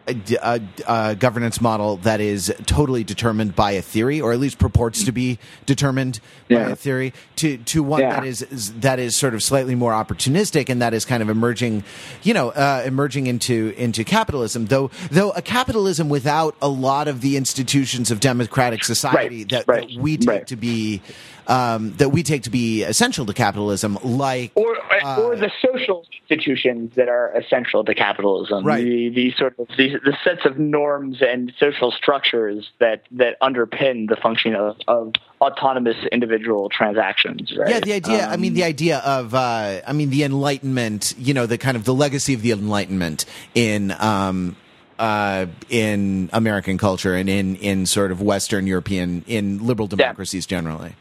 [0.07, 4.57] a, a, a, governance model that is totally determined by a theory, or at least
[4.57, 6.65] purports to be determined Yeah.
[6.65, 8.15] by a theory, to to one Yeah.
[8.15, 11.29] that is, is that is sort of slightly more opportunistic, and that is kind of
[11.29, 11.83] emerging,
[12.23, 14.65] you know, uh, emerging into into capitalism.
[14.65, 19.67] Though though a capitalism without a lot of the institutions of democratic society Right, that,
[19.67, 20.47] right, that we take right.
[20.47, 21.01] to be
[21.47, 26.05] um, that we take to be essential to capitalism, like or Uh, or the social
[26.11, 28.63] institutions that are essential to capitalism.
[28.63, 28.83] Right.
[28.83, 34.07] The the sort of the, the sets of norms and social structures that that underpin
[34.07, 37.53] the functioning of, of autonomous individual transactions.
[37.57, 37.69] Right.
[37.69, 38.27] Yeah, the idea.
[38.27, 39.33] I mean, Um, the idea of.
[39.33, 41.15] Uh, I mean, the Enlightenment.
[41.17, 43.25] You know, the kind of the legacy of the Enlightenment
[43.55, 43.93] in.
[43.99, 44.55] Um,
[44.99, 50.95] uh, in American culture and in, in sort of Western European, in liberal democracies generally.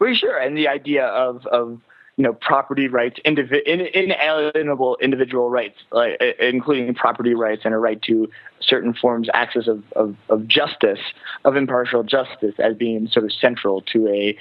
[0.00, 1.80] Well, sure, and the idea of of
[2.16, 7.78] you know property rights, indivi- in, inalienable individual rights, like, including property rights and a
[7.78, 8.30] right to
[8.60, 11.00] certain forms, access of, of, of justice,
[11.44, 14.38] of impartial justice, as being sort of central to a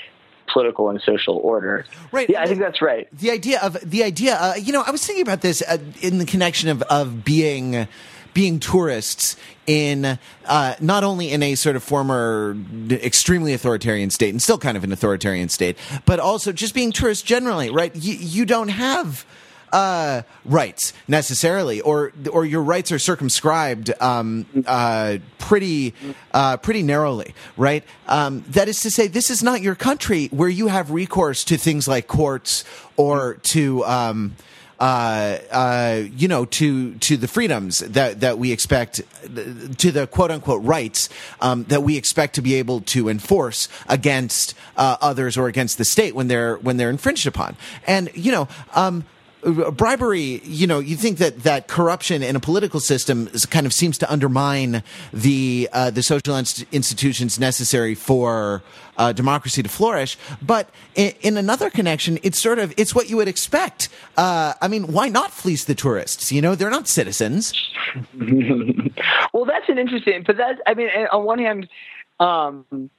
[0.51, 1.85] political and social order.
[2.11, 2.29] Right.
[2.29, 3.07] Yeah, I think that's right.
[3.17, 6.17] the idea of the idea uh, you know i was thinking about this uh, in
[6.17, 7.87] the connection of of being
[8.33, 12.57] being tourists in uh, not only in a sort of former
[12.89, 17.23] extremely authoritarian state and still kind of an authoritarian state but also just being tourists
[17.23, 19.25] generally right you, you don't have
[19.73, 25.93] uh, rights necessarily, or or your rights are circumscribed um, uh, pretty
[26.33, 27.83] uh, pretty narrowly, right?
[28.07, 31.57] Um, that is to say, this is not your country where you have recourse to
[31.57, 32.63] things like courts
[32.95, 33.83] or to.
[33.85, 34.35] Um,
[34.79, 39.01] uh, uh, you know, to to the freedoms that that we expect,
[39.77, 41.09] to the quote unquote rights
[41.41, 45.85] um, that we expect to be able to enforce against uh, others or against the
[45.85, 47.55] state when they're when they're infringed upon.
[47.87, 49.05] And you know, um,
[49.43, 53.73] bribery, you know, you think that, that corruption in a political system is, kind of
[53.73, 58.63] seems to undermine the uh, the social inst- institutions necessary for
[58.97, 60.17] uh, democracy to flourish.
[60.41, 63.89] But in, in another connection, it's sort of it's what you would expect.
[64.17, 66.31] Uh, I mean, why not fleece the tourists?
[66.31, 67.53] You know, they're not citizens.
[69.33, 71.69] well, that's an interesting, but that's, I mean, on one hand,
[72.19, 72.89] um,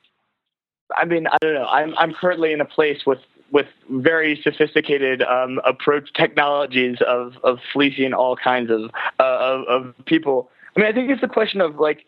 [0.95, 1.67] I mean, I don't know.
[1.67, 3.21] I'm I'm currently in a place with
[3.55, 8.91] with very sophisticated um, approach technologies of of fleecing all kinds of,
[9.21, 10.51] uh, of of people.
[10.77, 12.05] I mean, I think it's a question of like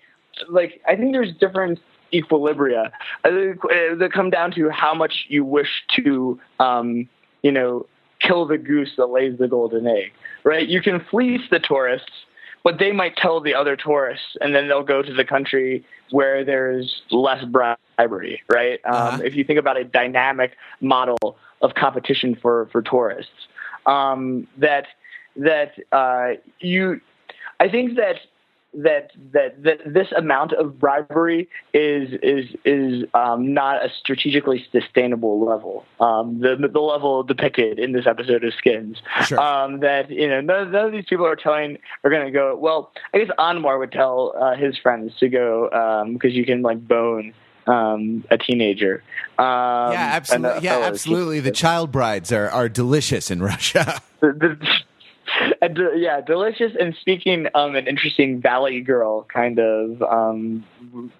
[0.50, 1.78] like I think there's different
[2.12, 2.90] equilibria
[3.24, 7.08] think, uh, that come down to how much you wish to um,
[7.42, 7.86] you know
[8.18, 10.12] kill the goose that lays the golden egg.
[10.42, 10.68] Right?
[10.68, 12.25] You can fleece the tourists
[12.66, 16.44] but they might tell the other tourists, and then they'll go to the country where
[16.44, 18.80] there's less bribery, right?
[18.84, 19.14] Uh-huh.
[19.14, 23.46] Um, if you think about a dynamic model of competition for for tourists,
[23.86, 24.88] um, that
[25.36, 27.00] that uh, you,
[27.60, 28.16] I think that
[28.76, 35.44] that that that this amount of bribery is is is um, not a strategically sustainable
[35.44, 35.84] level.
[36.00, 38.98] Um, the the level depicted in this episode of Skins.
[39.24, 39.40] Sure.
[39.40, 42.56] Um, that you know none, none of these people are telling are going to go.
[42.56, 46.86] Well, I guess Anwar would tell uh, his friends to go because you can like
[46.86, 47.32] bone
[47.66, 49.02] um, a teenager.
[49.38, 50.50] Um, yeah, absolutely.
[50.50, 51.40] uh, Yeah, absolutely.
[51.40, 54.00] The child brides are are delicious in Russia.
[54.20, 54.56] the, the
[55.62, 60.64] uh, yeah, delicious and speaking um, an interesting Valley Girl kind of um,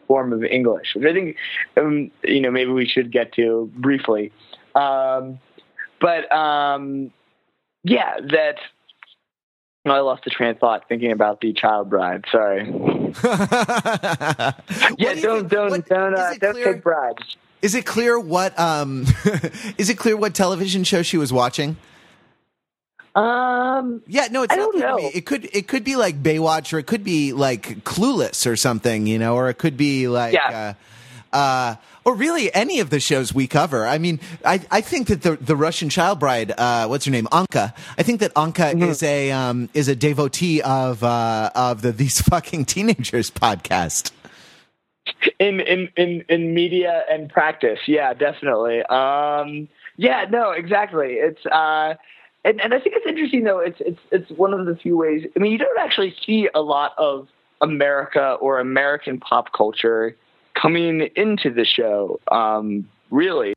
[0.07, 1.37] form of English, which I think
[1.77, 4.33] um, you know maybe we should get to briefly.
[4.75, 5.39] Um,
[6.01, 7.11] but um,
[7.85, 8.57] yeah, that
[9.85, 12.25] I lost the train of thought thinking about the child bride.
[12.31, 12.65] Sorry.
[14.99, 17.37] yeah, do don't don't what- don't uh, don't clear- take bribes.
[17.63, 19.07] Is it clear what um
[19.79, 21.77] is it clear what television show she was watching?
[23.17, 24.99] Um, Yeah, no, it's I not don't know.
[25.15, 29.07] It could it could be like Baywatch or it could be like Clueless or something,
[29.07, 30.75] you know, or it could be like Yeah.
[31.33, 33.85] uh, uh or really any of the shows we cover.
[33.87, 37.27] I mean, I, I think that the the Russian child bride, uh, what's her name,
[37.33, 37.75] Anka.
[37.99, 38.83] I think that Anka Mm-hmm.
[38.91, 44.13] is a um, is a devotee of uh, of the These Fucking Teenagers podcast.
[45.39, 51.95] in in in in media and practice yeah definitely um yeah no exactly it's uh
[52.47, 55.27] and, and I think it's interesting though it's it's it's one of the few ways
[55.37, 57.29] I mean you don't actually see a lot of
[57.61, 60.17] America or American pop culture
[60.55, 63.55] coming into the show um really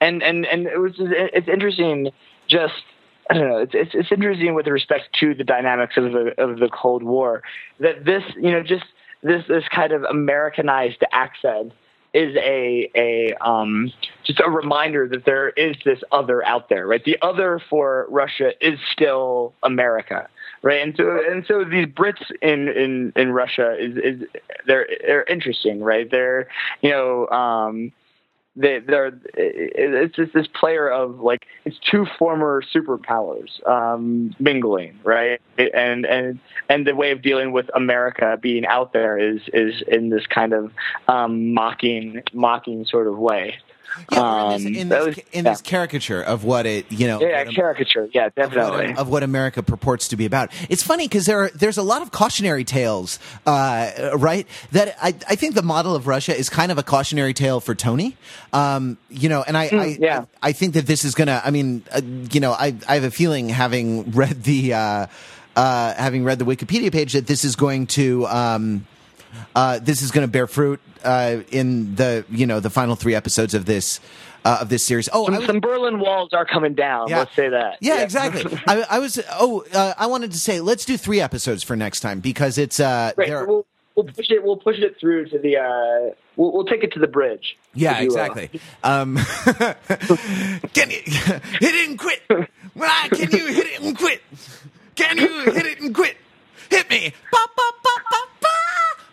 [0.00, 2.10] and and and it was it's interesting
[2.48, 2.82] just
[3.30, 3.58] I don't know.
[3.58, 7.42] It's, it's it's interesting with respect to the dynamics of the of the Cold War
[7.78, 8.84] that this you know just
[9.22, 11.72] this this kind of Americanized accent
[12.14, 13.92] is a a um
[14.24, 17.04] just a reminder that there is this other out there, right?
[17.04, 20.28] The other for Russia is still America,
[20.62, 20.82] right?
[20.82, 24.28] And so and so these Brits in in in Russia is is
[24.66, 26.10] they're they're interesting, right?
[26.10, 26.48] They're
[26.82, 27.92] you know um
[28.54, 35.40] they they're it's just this player of like it's two former superpowers um mingling right?
[35.58, 36.38] And and
[36.68, 40.52] and the way of dealing with america being out there is is in this kind
[40.52, 40.72] of
[41.08, 43.56] um mocking mocking sort of way
[44.10, 45.50] Yeah, or in Um, this, in this, was- in yeah.
[45.52, 49.08] this caricature of what it you know yeah what caricature yeah of what, definitely of
[49.08, 50.50] what America purports to be about.
[50.68, 54.46] It's funny because there are, there's a lot of cautionary tales, uh, right?
[54.72, 57.74] That I, I think the model of Russia is kind of a cautionary tale for
[57.74, 58.16] Tony.
[58.52, 60.24] Um, you know, and I, I, yeah.
[60.42, 61.40] I, I think that this is gonna.
[61.44, 65.06] I mean, uh, you know, I, I have a feeling having read the, uh,
[65.56, 68.26] uh, having read the Wikipedia page that this is going to.
[68.26, 68.86] Um,
[69.54, 73.14] uh, this is going to bear fruit uh, in the you know the final three
[73.14, 74.00] episodes of this
[74.44, 75.08] uh, of this series.
[75.12, 77.18] Oh, some, was- some berlin walls are coming down Yeah.
[77.20, 78.58] let's say that yeah, exactly.
[78.66, 79.20] I, I was.
[79.32, 82.78] Oh, uh, I wanted to say let's do three episodes for next time because it's.
[82.80, 83.28] Uh, Great.
[83.28, 84.42] there- We'll, we'll push it.
[84.42, 85.58] We'll push it through to the.
[85.58, 87.58] Uh, we'll, we'll take it to the bridge.
[87.74, 88.16] yeah, if you will.
[88.24, 88.60] exactly.
[88.82, 89.16] Um,
[90.72, 92.22] can you hit it and quit?
[92.28, 94.22] Can you hit it and quit?
[94.94, 96.16] Can you hit it and quit?
[96.70, 97.12] Hit me.
[97.30, 98.41] Ba, ba, ba, ba.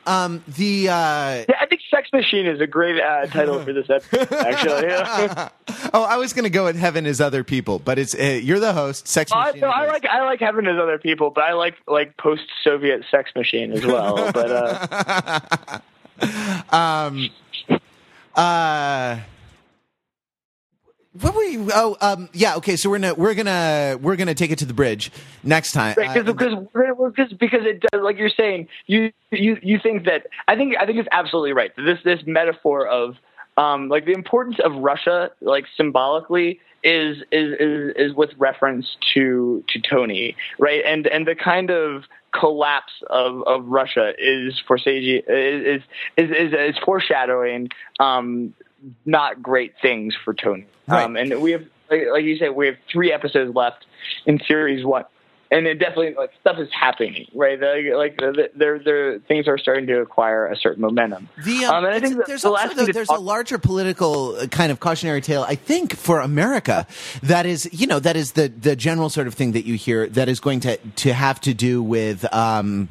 [0.10, 3.92] Um, the uh, Yeah, I think Sex Machine is a great uh, title for this
[3.92, 4.32] episode.
[4.34, 5.50] Actually, yeah.
[5.94, 8.60] oh, I was going to go with Heaven is Other People, but it's uh, you're
[8.60, 9.08] the host.
[9.08, 9.62] Sex I, Machine.
[9.62, 13.06] no, I like I like Heaven is other people, but I like like post Soviet
[13.12, 14.32] Sex Machine as well.
[14.32, 15.80] But uh,
[16.76, 17.30] um,
[18.34, 19.20] uh,
[21.14, 21.70] what were you?
[21.74, 22.56] Oh, um, yeah.
[22.58, 25.12] Okay, so we're gonna we're gonna we're gonna take it to the bridge
[25.44, 25.96] next time.
[25.98, 30.28] right, Uh, because because because it does like you're saying you you you think that
[30.48, 31.72] I think I think it's absolutely right.
[31.76, 33.16] This this metaphor of
[33.58, 39.64] um, like the importance of Russia like symbolically is is is is with reference to
[39.68, 45.22] to Tony right and and the kind of collapse of, of Russia is for Seiji
[45.28, 45.82] is
[46.16, 48.54] is is, is foreshadowing um,
[49.06, 51.04] not great things for Tony Right.
[51.04, 53.86] um, and we have like, like you said we have three episodes left
[54.26, 55.06] in series one
[55.52, 57.60] and it definitely like stuff is happening, right?
[57.60, 61.28] The, like the, there, there, things are starting to acquire a certain momentum.
[61.44, 64.36] The, um, Um, and I think there's the also the- there's talk- a larger political
[64.36, 65.44] uh, kind of cautionary tale.
[65.48, 66.86] I think for America,
[67.24, 70.08] that is you know that is the the general sort of thing that you hear
[70.10, 72.32] that is going to to have to do with.
[72.32, 72.90] Um,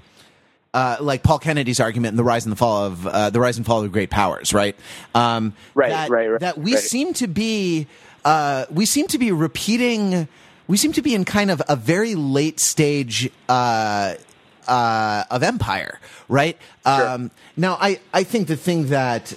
[0.74, 3.56] uh, like Paul Kennedy's argument in the rise and the fall of uh, the rise
[3.56, 4.76] and fall of great powers, right?
[5.14, 6.82] Um, Right, that, right, right, That we right.
[6.82, 7.86] seem to be,
[8.24, 10.28] uh, we seem to be repeating.
[10.66, 14.14] We seem to be in kind of a very late stage uh,
[14.66, 15.98] uh, of empire,
[16.28, 16.58] right?
[16.84, 19.32] Um, now, I I think the thing that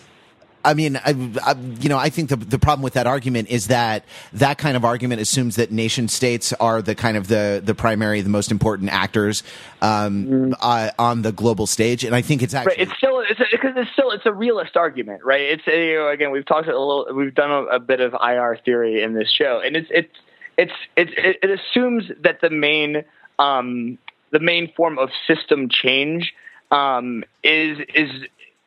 [0.64, 3.68] I mean, I, I, you know, I think the the problem with that argument is
[3.68, 4.04] that
[4.34, 8.22] that kind of argument assumes that nation states are the kind of the the primary,
[8.22, 9.44] the most important actors
[9.82, 13.40] um, uh, on the global stage, and I think it's actually Right, it's still it's
[13.52, 15.42] because it's still it's a realist argument, right?
[15.42, 18.60] It's you know, again we've talked a little, we've done a, a bit of IR
[18.64, 20.16] theory in this show, and it's it's
[20.58, 23.04] it's it's it, it assumes that the main
[23.40, 23.98] um,
[24.32, 26.34] the main form of system change
[26.72, 28.10] um, is is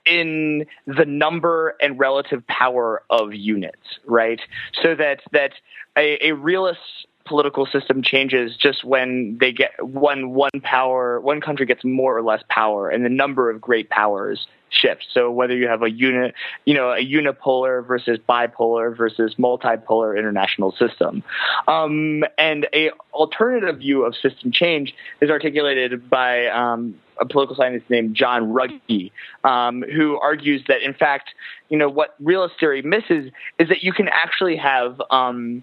[0.07, 4.41] in the number and relative power of units, right?
[4.83, 5.53] So that that
[5.97, 11.65] a, a realist political system changes just when they get one one power one country
[11.65, 15.67] gets more or less power and the number of great powers shifts so whether you
[15.67, 16.35] have a unit
[16.67, 21.23] you know a unipolar versus bipolar versus multipolar international system
[21.67, 27.89] um, and a alternative view of system change is articulated by um, a political scientist
[27.91, 29.11] named John Ruggie,
[29.45, 31.31] um, who argues that in fact,
[31.69, 35.62] you know, what realist theory misses is that you can actually have um,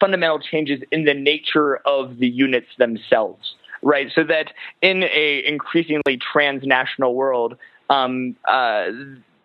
[0.00, 4.08] fundamental changes in the nature of the units themselves, right?
[4.14, 4.52] So that
[4.82, 7.56] in a increasingly transnational world,
[7.90, 8.86] um, uh,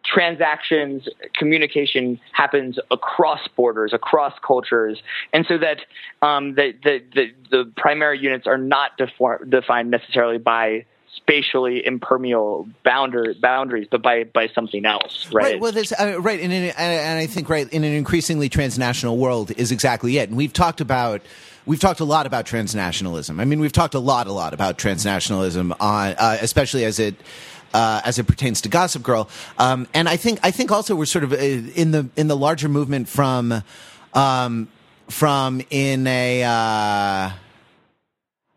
[0.05, 5.79] transactions, communication happens across borders, across cultures, and so that
[6.21, 12.67] um, the, the, the, the, primary units are not defor- defined necessarily by spatially impermeable
[12.83, 15.43] boundary, boundaries, but by, by something else, right?
[15.43, 15.59] Right.
[15.59, 19.51] Well, there's, uh, right, and, in, and I think right in an increasingly transnational world
[19.51, 20.29] is exactly it.
[20.29, 21.21] And we've talked about
[21.65, 23.39] we've talked a lot about transnationalism.
[23.39, 27.15] I mean, we've talked a lot, a lot about transnationalism on, uh, especially as it.
[27.75, 31.05] Uh, as it pertains to Gossip Girl, um, and I think I think also we're
[31.05, 33.63] sort of uh, in the in the larger movement from
[34.13, 34.67] um,
[35.09, 37.33] from in a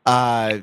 [0.07, 0.61] uh,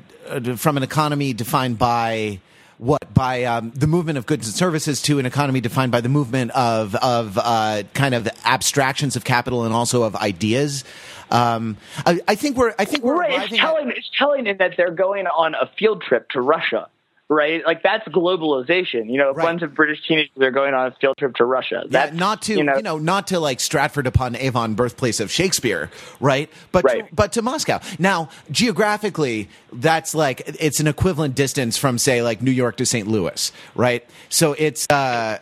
[0.56, 2.40] from an economy defined by
[2.78, 6.08] what by um, the movement of goods and services to an economy defined by the
[6.08, 10.84] movement of of uh, kind of abstractions of capital and also of ideas.
[11.30, 13.50] Um, I, I, think we're I think we're right.
[13.50, 16.88] It's telling, at- it's telling in that they're going on a field trip to Russia
[17.28, 17.64] right?
[17.64, 19.10] Like that's globalization.
[19.10, 19.44] You know, a right.
[19.44, 21.84] bunch of British teenagers are going on a field trip to Russia.
[21.88, 25.30] That's not to you know, you know, not to like Stratford upon Avon, birthplace of
[25.30, 26.50] Shakespeare, right?
[26.72, 27.08] But right.
[27.08, 27.80] To, but to Moscow.
[27.98, 33.08] Now, geographically, that's like it's an equivalent distance from say like New York to St.
[33.08, 34.08] Louis, right?
[34.28, 35.38] So it's uh,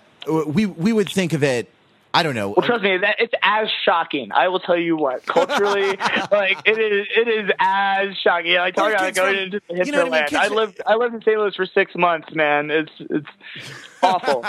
[0.46, 1.68] we we would think of it
[2.14, 2.50] I don't know.
[2.50, 4.32] Well, trust me, that it's as shocking.
[4.32, 5.96] I will tell you what, culturally,
[6.30, 8.54] like it is, it is as shocking.
[8.54, 9.86] Like talking about going into the hinterland.
[9.86, 10.52] You know I, mean?
[10.52, 11.38] I lived, I lived in St.
[11.38, 12.70] Louis for six months, man.
[12.70, 13.28] It's, it's
[14.02, 14.44] awful.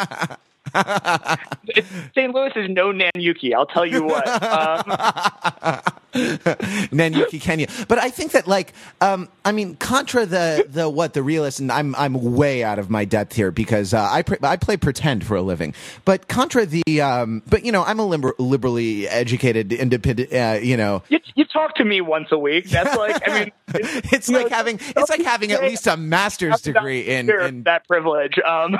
[2.15, 2.33] St.
[2.33, 3.53] Louis is no Nanyuki.
[3.53, 4.27] I'll tell you what.
[4.27, 4.83] Um,
[6.13, 7.67] Nanyuki, Kenya.
[7.87, 11.71] But I think that, like, um, I mean, contra the the what the realist, and
[11.71, 15.25] I'm I'm way out of my depth here because uh, I pre- I play pretend
[15.25, 15.73] for a living.
[16.05, 20.33] But contra the, um, but you know, I'm a liber- liberally educated, independent.
[20.33, 22.69] Uh, you know, you, you, talk to me once a week.
[22.69, 25.95] That's like, I mean, it's, it's like know, having it's like having at least a
[25.95, 28.37] master's degree in, in that privilege.
[28.39, 28.77] Um.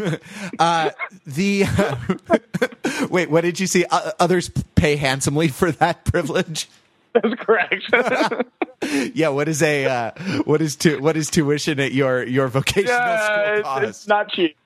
[0.58, 0.90] uh,
[1.26, 1.64] the
[3.10, 3.84] wait, what did you see?
[3.84, 6.68] Uh, others pay handsomely for that privilege.
[7.12, 7.90] That's correct.
[9.14, 10.10] yeah, what is a uh,
[10.44, 13.84] what is tu- what is tuition at your your vocational school cost?
[13.84, 14.56] It's not cheap.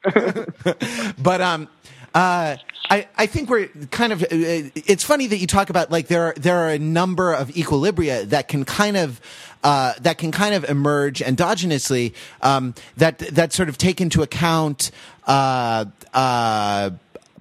[1.23, 1.69] but um,
[2.15, 2.57] uh,
[2.91, 4.23] I, I think we're kind of.
[4.23, 7.49] Uh, it's funny that you talk about like there are there are a number of
[7.49, 9.21] equilibria that can kind of
[9.65, 12.13] uh, that can kind of emerge endogenously
[12.43, 14.91] um, that that sort of take into account
[15.27, 16.91] uh, uh,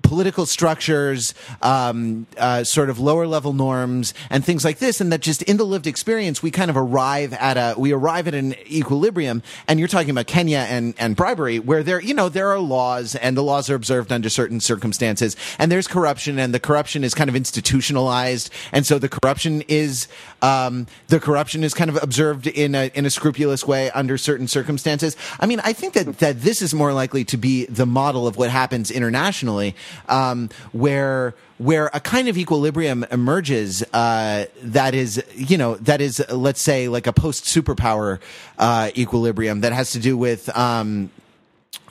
[0.03, 5.21] political structures, um, uh, sort of lower level norms, and things like this, and that
[5.21, 8.53] just in the lived experience, we kind of arrive at a we arrive at an
[8.69, 9.41] equilibrium.
[9.67, 13.15] And you're talking about Kenya and and bribery, where there you know there are laws,
[13.15, 17.13] and the laws are observed under certain circumstances, and there's corruption, and the corruption is
[17.13, 20.07] kind of institutionalized, and so the corruption is
[20.41, 24.47] um, the corruption is kind of observed in a in a scrupulous way under certain
[24.47, 25.15] circumstances.
[25.39, 28.37] I mean, I think that that this is more likely to be the model of
[28.37, 29.75] what happens internationally
[30.09, 36.23] um, where where a kind of equilibrium emerges uh, that is you know that is
[36.29, 38.19] let's say like a post superpower
[38.59, 41.09] uh, equilibrium that has to do with um,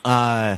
[0.05, 0.57] uh,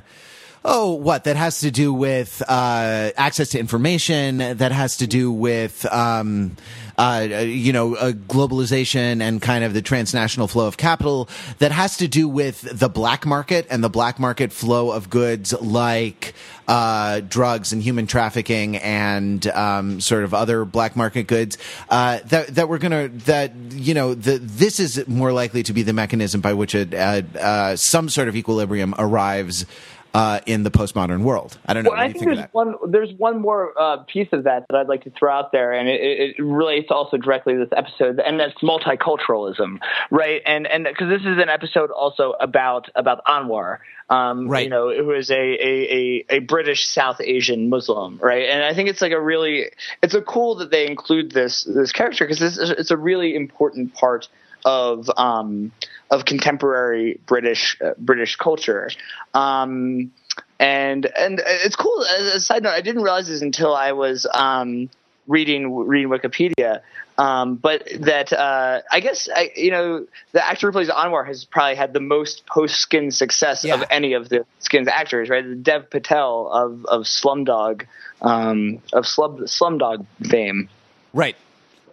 [0.64, 1.24] oh what?
[1.24, 6.56] That has to do with uh, access to information that has to do with um,
[6.98, 11.28] uh, you know, uh, globalization and kind of the transnational flow of capital
[11.58, 15.52] that has to do with the black market and the black market flow of goods
[15.60, 16.34] like
[16.66, 21.58] uh, drugs and human trafficking and um, sort of other black market goods
[21.90, 25.82] uh, that that we're gonna that you know the, this is more likely to be
[25.82, 29.66] the mechanism by which a, uh, some sort of equilibrium arrives
[30.14, 31.58] uh, in the postmodern world.
[31.66, 31.90] I don't know.
[31.90, 34.86] Well, I think, think there's one there's one more uh, piece of that that I'd
[34.86, 38.38] like to throw out there, and it, it relates also directly to this episode, and
[38.38, 40.40] that's multiculturalism, right?
[40.46, 44.64] And and because this is an episode also about about Anwar, um, right?
[44.64, 48.48] You know, who is a, a, a, a British South Asian Muslim, right?
[48.48, 49.66] And I think it's like a really
[50.00, 52.40] it's a cool that they include this this character because
[52.70, 54.28] it's a really important part
[54.64, 55.72] of um,
[56.10, 58.90] of contemporary British uh, British culture.
[59.34, 60.12] Um,
[60.58, 62.04] and and it's cool.
[62.04, 64.88] As a side note, I didn't realize this until I was um,
[65.26, 66.80] reading reading Wikipedia.
[67.16, 71.44] Um, but that uh, I guess I, you know the actor who plays Anwar has
[71.44, 73.74] probably had the most post skin success Yeah.
[73.74, 75.46] of any of the skins actors, right?
[75.48, 77.86] The Dev Patel of of Slumdog
[78.20, 80.68] um, of Slum Slumdog fame.
[81.12, 81.36] Right.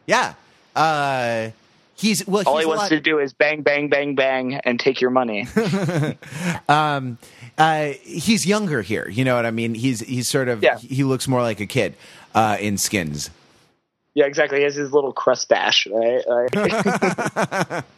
[0.07, 0.33] Yeah.
[0.75, 1.51] Uh,
[2.01, 2.43] he's well.
[2.45, 5.11] All he's he wants lot- to do is bang bang bang bang and take your
[5.11, 5.47] money.
[6.69, 7.17] um,
[7.57, 9.07] uh, he's younger here.
[9.09, 9.73] You know what I mean?
[9.75, 10.77] He's he's sort of Yeah.
[10.77, 11.95] he looks more like a kid
[12.35, 13.29] uh, in skins.
[14.13, 14.57] Yeah, exactly.
[14.57, 16.23] He has his little crustache, right?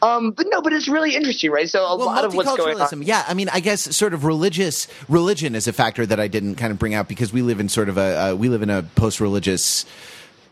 [0.00, 1.68] Um, but no, but it's really interesting, right?
[1.68, 3.02] So a Well, lot of what's going on.
[3.02, 6.54] Yeah, I mean, I guess sort of religious religion is a factor that I didn't
[6.54, 8.70] kind of bring out because we live in sort of a uh, we live in
[8.70, 9.84] a post religious.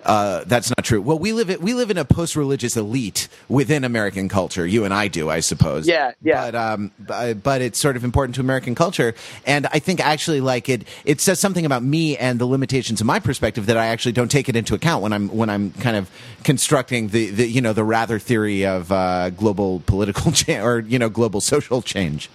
[0.04, 1.00] Uh, that's not true.
[1.00, 1.62] Well, we live it.
[1.62, 4.66] We live in a post-religious elite within American culture.
[4.66, 5.88] You and I do, I suppose.
[5.88, 6.50] Yeah, yeah.
[6.50, 9.14] But um, but, but it's sort of important to American culture,
[9.46, 13.06] and I think actually, like it, it says something about me and the limitations of
[13.06, 15.96] my perspective that I actually don't take it into account when I'm when I'm kind
[15.96, 16.10] of
[16.42, 20.98] constructing the, the you know the Wrather theory of uh, global political change or you
[20.98, 22.28] know global social change.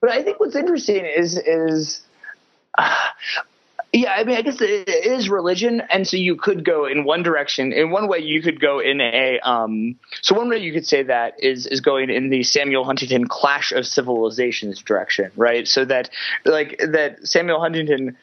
[0.00, 2.00] But I think what's interesting is is.
[2.76, 2.94] Uh,
[3.94, 7.22] yeah, I mean, I guess it is religion, and so you could go in one
[7.22, 7.72] direction.
[7.72, 9.38] In one way, you could go in a.
[9.38, 13.28] Um, so one way you could say that is is going in the Samuel Huntington
[13.28, 15.68] Clash of Civilizations direction, right?
[15.68, 16.10] So that
[16.44, 18.16] like that Samuel Huntington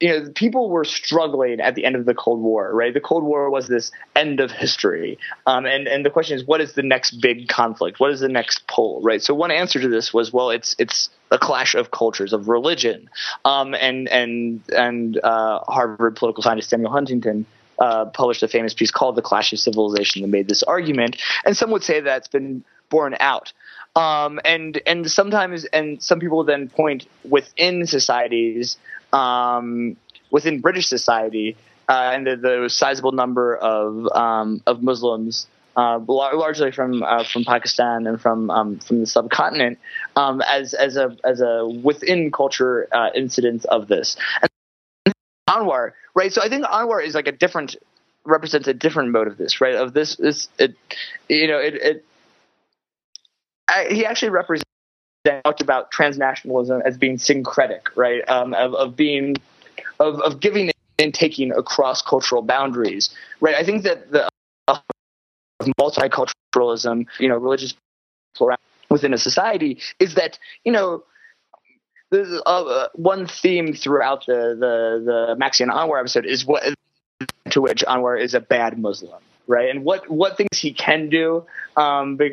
[0.00, 2.92] you know, people were struggling at the end of the Cold War, right?
[2.92, 5.18] The Cold War was this end of history.
[5.46, 7.98] Um, and, and the question is, what is the next big conflict?
[7.98, 9.22] What is the next pull, right?
[9.22, 13.08] So one answer to this was, well, it's, it's a clash of cultures, of religion.
[13.44, 17.46] Um, and, and, and, uh, Harvard political scientist Samuel Huntington,
[17.78, 21.16] uh, published a famous piece called The Clash of Civilization that made this argument.
[21.44, 23.52] And some would say that's been borne out.
[23.94, 28.76] Um, and, and sometimes, and some people then point within societies,
[29.12, 29.96] um,
[30.30, 31.56] within British society
[31.88, 35.46] uh, and the, the sizable number of um, of Muslims,
[35.76, 39.78] uh, largely from uh, from Pakistan and from um, from the subcontinent,
[40.16, 44.16] um, as as a as a within culture uh, incidence of this.
[44.42, 45.14] And
[45.48, 46.32] Anwar, right?
[46.32, 47.76] So I think Anwar is like a different
[48.26, 49.74] represents a different mode of this, right?
[49.74, 50.74] Of this, this it,
[51.28, 52.04] you know, it, it
[53.68, 54.64] I, he actually represents
[55.44, 58.22] talked about transnationalism as being syncretic, right?
[58.28, 59.36] Um, of, of being,
[59.98, 63.54] of, of giving and taking across cultural boundaries, right?
[63.54, 64.30] I think that the
[65.60, 67.74] uh, multiculturalism, you know, religious
[68.34, 71.04] plurality within a society is that, you know,
[72.10, 76.62] there's uh, one theme throughout the the the Maxxie and Anwar episode is what
[77.50, 79.70] to which Anwar is a bad Muslim, right?
[79.70, 81.44] And what what things he can do,
[81.76, 82.24] um, uh,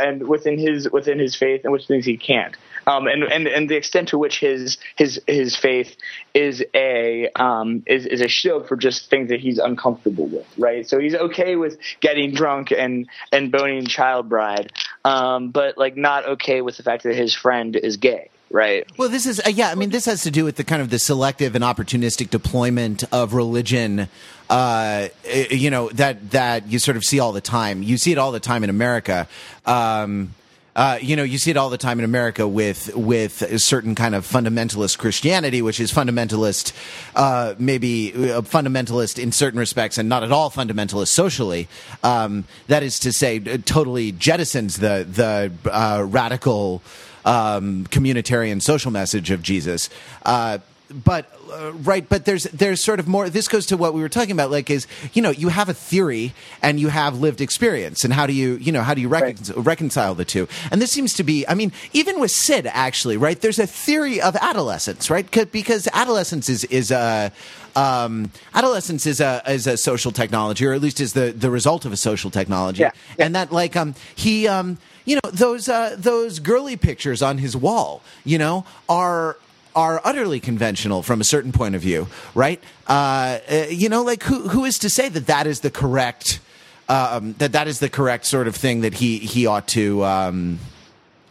[0.00, 2.54] and within his within his faith, and which things he can't,
[2.86, 5.96] um, and and and the extent to which his his his faith
[6.34, 10.88] is a um, is is a shield for just things that he's uncomfortable with, right?
[10.88, 14.72] So he's okay with getting drunk and and boning child bride,
[15.04, 18.30] um, but like not okay with the fact that his friend is gay.
[18.52, 18.84] Right.
[18.98, 19.70] Well, this is uh, yeah.
[19.70, 23.04] I mean, this has to do with the kind of the selective and opportunistic deployment
[23.12, 24.08] of religion.
[24.48, 25.08] Uh,
[25.50, 27.84] you know that that you sort of see all the time.
[27.84, 29.28] You see it all the time in America.
[29.66, 30.34] Um,
[30.74, 33.94] uh, you know, you see it all the time in America with with a certain
[33.94, 36.72] kind of fundamentalist Christianity, which is fundamentalist,
[37.14, 41.68] uh, maybe uh, fundamentalist in certain respects, and not at all fundamentalist socially.
[42.02, 46.82] Um, that is to say, uh, totally jettisons the the uh, radical
[47.24, 49.90] um, communitarian social message of Jesus.
[50.24, 50.58] Uh,
[51.04, 53.30] but uh, right, but there's there's sort of more.
[53.30, 54.50] This goes to what we were talking about.
[54.50, 56.32] Like, is you know you have a theory
[56.62, 59.62] and you have lived experience, and how do you you know how do you recon-
[59.62, 60.48] reconcile the two?
[60.72, 61.46] And this seems to be.
[61.46, 63.40] I mean, even with Sid, actually, right?
[63.40, 67.30] There's a theory of adolescence, right Because adolescence is is a
[67.76, 71.84] um, adolescence is a is a social technology, or at least is the the result
[71.84, 72.90] of a social technology, Yeah.
[73.16, 77.56] and that like um he um you know those uh, those girly pictures on his
[77.56, 79.36] wall, you know, are
[79.74, 82.62] are utterly conventional from a certain point of view, right?
[82.88, 86.40] Uh, uh, you know, like who who is to say that that is the correct
[86.88, 90.04] um, that that is the correct sort of thing that he he ought to.
[90.04, 90.58] Um,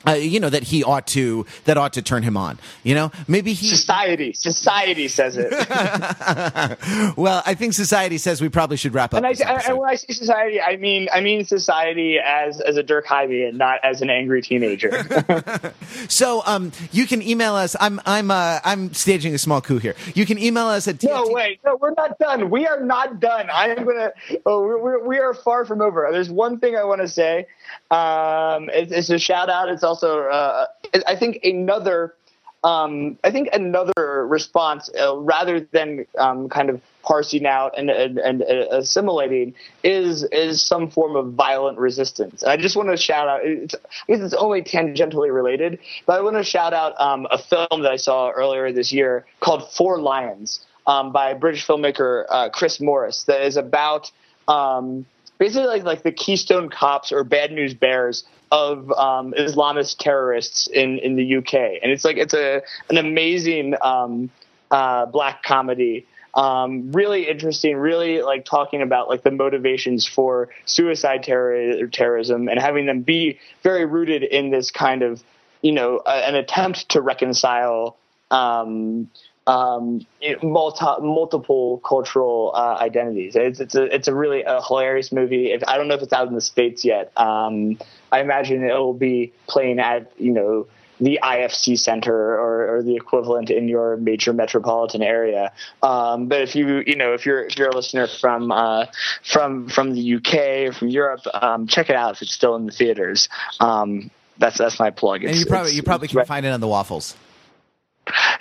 [0.10, 2.60] uh, you know that he ought to that ought to turn him on.
[2.84, 3.68] You know, maybe he.
[3.68, 5.50] Society, society says it.
[7.16, 9.24] Well, I think society says we probably should wrap up.
[9.24, 12.84] and, I, and when I say society, I mean I mean society as as a
[12.84, 14.90] Durkheim and not as an angry teenager.
[16.08, 17.76] So um, you can email us.
[17.80, 19.96] I'm I'm uh, I'm staging a small coup here.
[20.16, 22.50] You can email us at no, TFT wait, no, we're not done.
[22.50, 23.50] We are not done.
[23.50, 24.12] I am gonna.
[24.46, 26.08] Oh, we're, we're, we are far from over.
[26.12, 27.48] There's one thing I want to say.
[27.92, 29.70] Um, it's, it's a shout out.
[29.70, 30.68] It's also uh,
[31.08, 32.16] I think another
[32.64, 38.18] um, I think another response, uh, rather than um, kind of parsing out and, and,
[38.18, 39.54] and uh, assimilating,
[39.84, 42.44] is is some form of violent resistance.
[42.44, 43.42] And I just want to shout out.
[43.44, 47.38] It's, I guess it's only tangentially related, but I want to shout out um, a
[47.38, 52.50] film that I saw earlier this year called Four Lions um, by British filmmaker uh,
[52.50, 54.12] Chris Morris that is about
[54.50, 55.06] um,
[55.40, 61.00] basically like like the Keystone Cops or Bad News Bears of um, Islamist terrorists in,
[61.00, 64.30] in the UK, and it's like it's a an amazing um,
[64.70, 66.06] uh, black comedy.
[66.36, 72.60] Um, really interesting, really like talking about like the motivations for suicide terror, terrorism and
[72.60, 75.24] having them be very rooted in this kind of,
[75.64, 77.98] you know, an attempt to reconcile
[78.30, 79.10] um,
[79.50, 80.06] um,
[80.44, 83.36] multi, multiple cultural uh, identities.
[83.36, 85.52] It's, it's a it's a really a hilarious movie.
[85.52, 87.12] If, I don't know if it's out in the states yet.
[87.18, 87.80] Um,
[88.12, 90.68] I imagine it will be playing at you know
[91.00, 95.54] the IFC Center or, or, the equivalent in your major metropolitan area.
[95.82, 98.86] Um, but if you you know if you're if you're a listener from uh,
[99.24, 102.68] from from the UK or from Europe, um, check it out if it's still in
[102.68, 103.30] the theaters.
[103.60, 105.24] Um, that's that's my plug.
[105.24, 107.16] It's, and you probably you probably can find it on the waffles.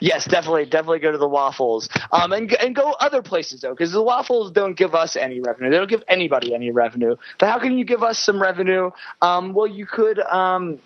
[0.00, 3.92] Yes, definitely, definitely go to the waffles, um, and and go other places though, because
[3.92, 5.70] the waffles don't give us any revenue.
[5.70, 7.16] They don't give anybody any revenue.
[7.38, 8.90] But how can you give us some revenue?
[9.22, 10.78] Um, well, you could, um,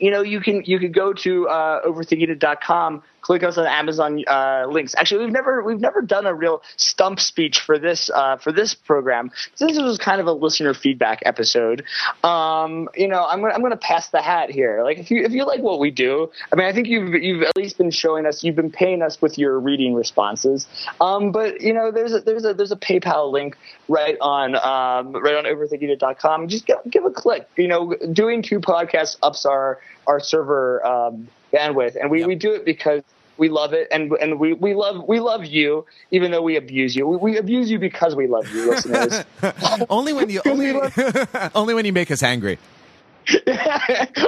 [0.00, 4.66] you know, you can you could go to uh, overthinkingit.com click us on Amazon uh,
[4.68, 4.94] links.
[4.96, 8.74] Actually, we've never we've never done a real stump speech for this uh, for this
[8.74, 9.30] program.
[9.58, 11.84] This was kind of a listener feedback episode.
[12.22, 14.82] Um, you know, I'm gonna I'm gonna pass the hat here.
[14.84, 17.42] Like if you if you like what we do, I mean, I think you've you've
[17.42, 20.66] at least been showing us you've been paying us with your reading responses.
[21.00, 23.56] Um, but you know, there's a, there's a there's a PayPal link
[23.88, 26.48] right on um, right on overthinkingit.com.
[26.48, 27.48] Just give, give a click.
[27.56, 32.28] You know, doing two podcasts ups our our server um, bandwidth, and we, yep.
[32.28, 33.02] we do it because
[33.36, 36.94] we love it, and and we, we love we love you, even though we abuse
[36.94, 37.06] you.
[37.06, 39.24] We, we abuse you because we love you, listeners.
[39.90, 40.74] only when you only,
[41.54, 42.58] only when you make us angry.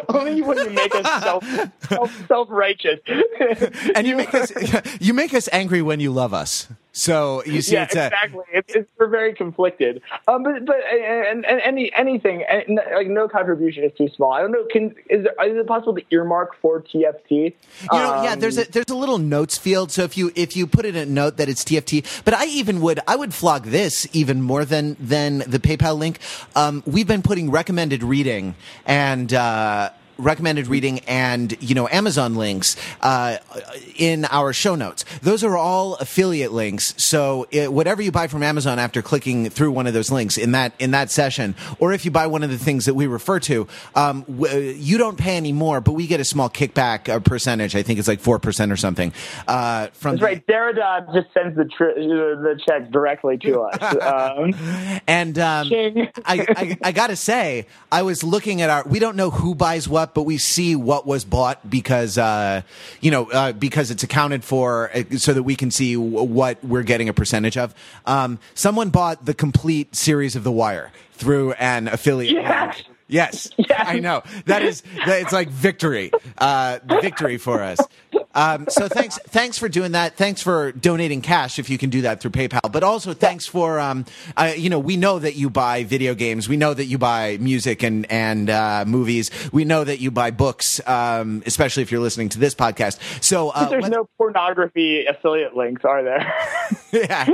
[0.09, 1.45] Only when you make us self,
[1.89, 3.01] self self righteous,
[3.95, 4.53] and you make us
[5.01, 6.69] you make us angry when you love us.
[6.97, 8.45] So you see, yeah, it's exactly.
[8.55, 10.01] A, it's, it's, we're very conflicted.
[10.29, 14.33] Um, but but and, and any anything and, like no contribution is too small.
[14.33, 14.65] I don't know.
[14.71, 17.31] Can is, there, is it possible to earmark for TFT?
[17.31, 17.53] You
[17.93, 18.37] know, um, yeah.
[18.37, 19.91] There's a there's a little notes field.
[19.91, 22.81] So if you if you put in a note that it's TFT, but I even
[22.81, 26.21] would I would flog this even more than than the PayPal link.
[26.55, 28.55] Um, we've been putting recommended reading
[28.87, 29.35] and.
[29.35, 33.39] Uh, recommended reading and you know Amazon links uh,
[33.97, 35.05] in our show notes.
[35.23, 36.95] Those are all affiliate links.
[36.97, 40.53] So it, whatever you buy from Amazon after clicking through one of those links in
[40.53, 43.41] that in that session, or if you buy one of the things that we refer
[43.41, 47.21] to, um, w- you don't pay any more, but we get a small kickback a
[47.21, 47.75] percentage.
[47.77, 49.13] I think it's like four percent or something.
[49.47, 50.47] Uh, from That's the- right.
[50.47, 54.03] Derrida just sends the tri- the check directly to us.
[54.03, 55.69] Um, and um,
[56.25, 58.85] I, I, I got to say, I was looking at our.
[58.87, 62.63] We don't know who buys what up, but we see what was bought because uh,
[63.01, 66.83] you know uh, because it's accounted for, uh, so that we can see what we're
[66.83, 67.75] getting a percentage of.
[68.07, 72.35] Um, someone bought the complete series of The Wire through an affiliate.
[72.35, 72.83] Yes.
[73.07, 74.23] Yes, yes, I know.
[74.47, 77.79] That is, that, it's like victory, uh, victory for us.
[78.35, 80.17] Um, so thanks, thanks for doing that.
[80.17, 82.71] Thanks for donating cash if you can do that through PayPal.
[82.71, 84.05] But also thanks for, um,
[84.37, 86.49] uh, you know, we know that you buy video games.
[86.49, 89.31] We know that you buy music and and uh, movies.
[89.53, 92.99] We know that you buy books, um, especially if you're listening to this podcast.
[93.23, 96.33] So uh, there's no pornography affiliate links, are there?
[96.93, 97.27] yeah.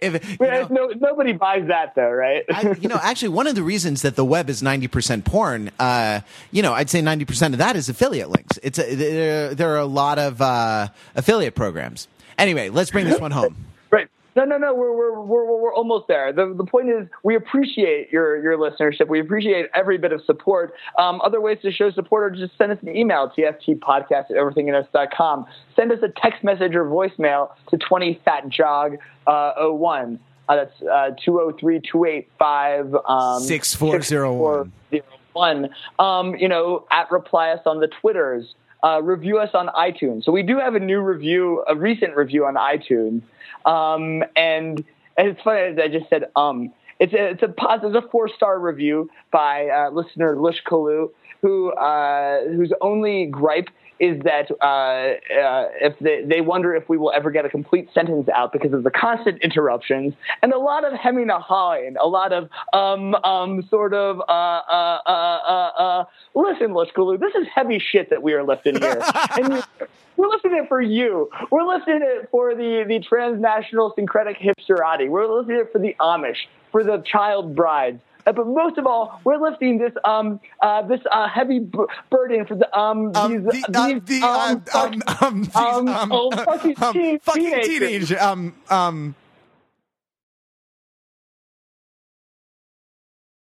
[0.00, 2.44] If, know, no, nobody buys that though, right?
[2.48, 5.70] I, you know, actually, one of the reasons that the web is ninety percent porn,
[5.78, 8.58] uh, you know, I'd say ninety percent of that is affiliate links.
[8.62, 12.08] It's a, there, there are a lot of uh, affiliate programs.
[12.38, 13.56] Anyway, let's bring this one home.
[13.90, 14.08] Right.
[14.36, 14.74] No, no, no.
[14.74, 16.32] We're, we're, we're, we're almost there.
[16.32, 19.08] The, the point is, we appreciate your, your listenership.
[19.08, 20.74] We appreciate every bit of support.
[20.98, 25.46] Um, other ways to show support are just send us an email, tftpodcast at overthinkingit.com.
[25.76, 30.18] Send us a text message or voicemail to 20fatjog uh, 01.
[30.46, 35.70] Uh, that's uh, 203 285 um, 6401.
[35.98, 38.54] Um, you know, at reply us on the Twitters
[38.84, 40.24] uh, review us on iTunes.
[40.24, 43.22] So we do have a new review, a recent review on iTunes,
[43.64, 44.84] um, and,
[45.16, 45.60] it's funny.
[45.60, 46.72] As I just said um.
[47.00, 51.10] It's a it's a positive, a four star review by uh, listener Lush Kalu,
[51.42, 53.68] who uh, whose only gripe
[54.00, 57.88] is that uh, uh, if they, they wonder if we will ever get a complete
[57.94, 62.06] sentence out because of the constant interruptions and a lot of hemming and hawing, a
[62.06, 66.04] lot of um, um, sort of uh, uh, uh, uh, uh
[66.34, 69.00] listen, Lishkalu, this is heavy shit that we are lifting here.
[69.36, 69.64] and
[70.16, 71.30] we're listening it for you.
[71.50, 75.08] We're listening it for the the transnational syncretic hipsterati.
[75.08, 78.00] We're listening it for the Amish, for the child brides.
[78.26, 81.78] Uh, but most of all, we're lifting this um uh, this uh, heavy b-
[82.10, 85.56] burden for the um, Um, these, the, uh, these the, um, um, um, um, these,
[85.56, 88.12] um, um, oh, fucking um, fucking teenagers.
[88.12, 89.14] um, um,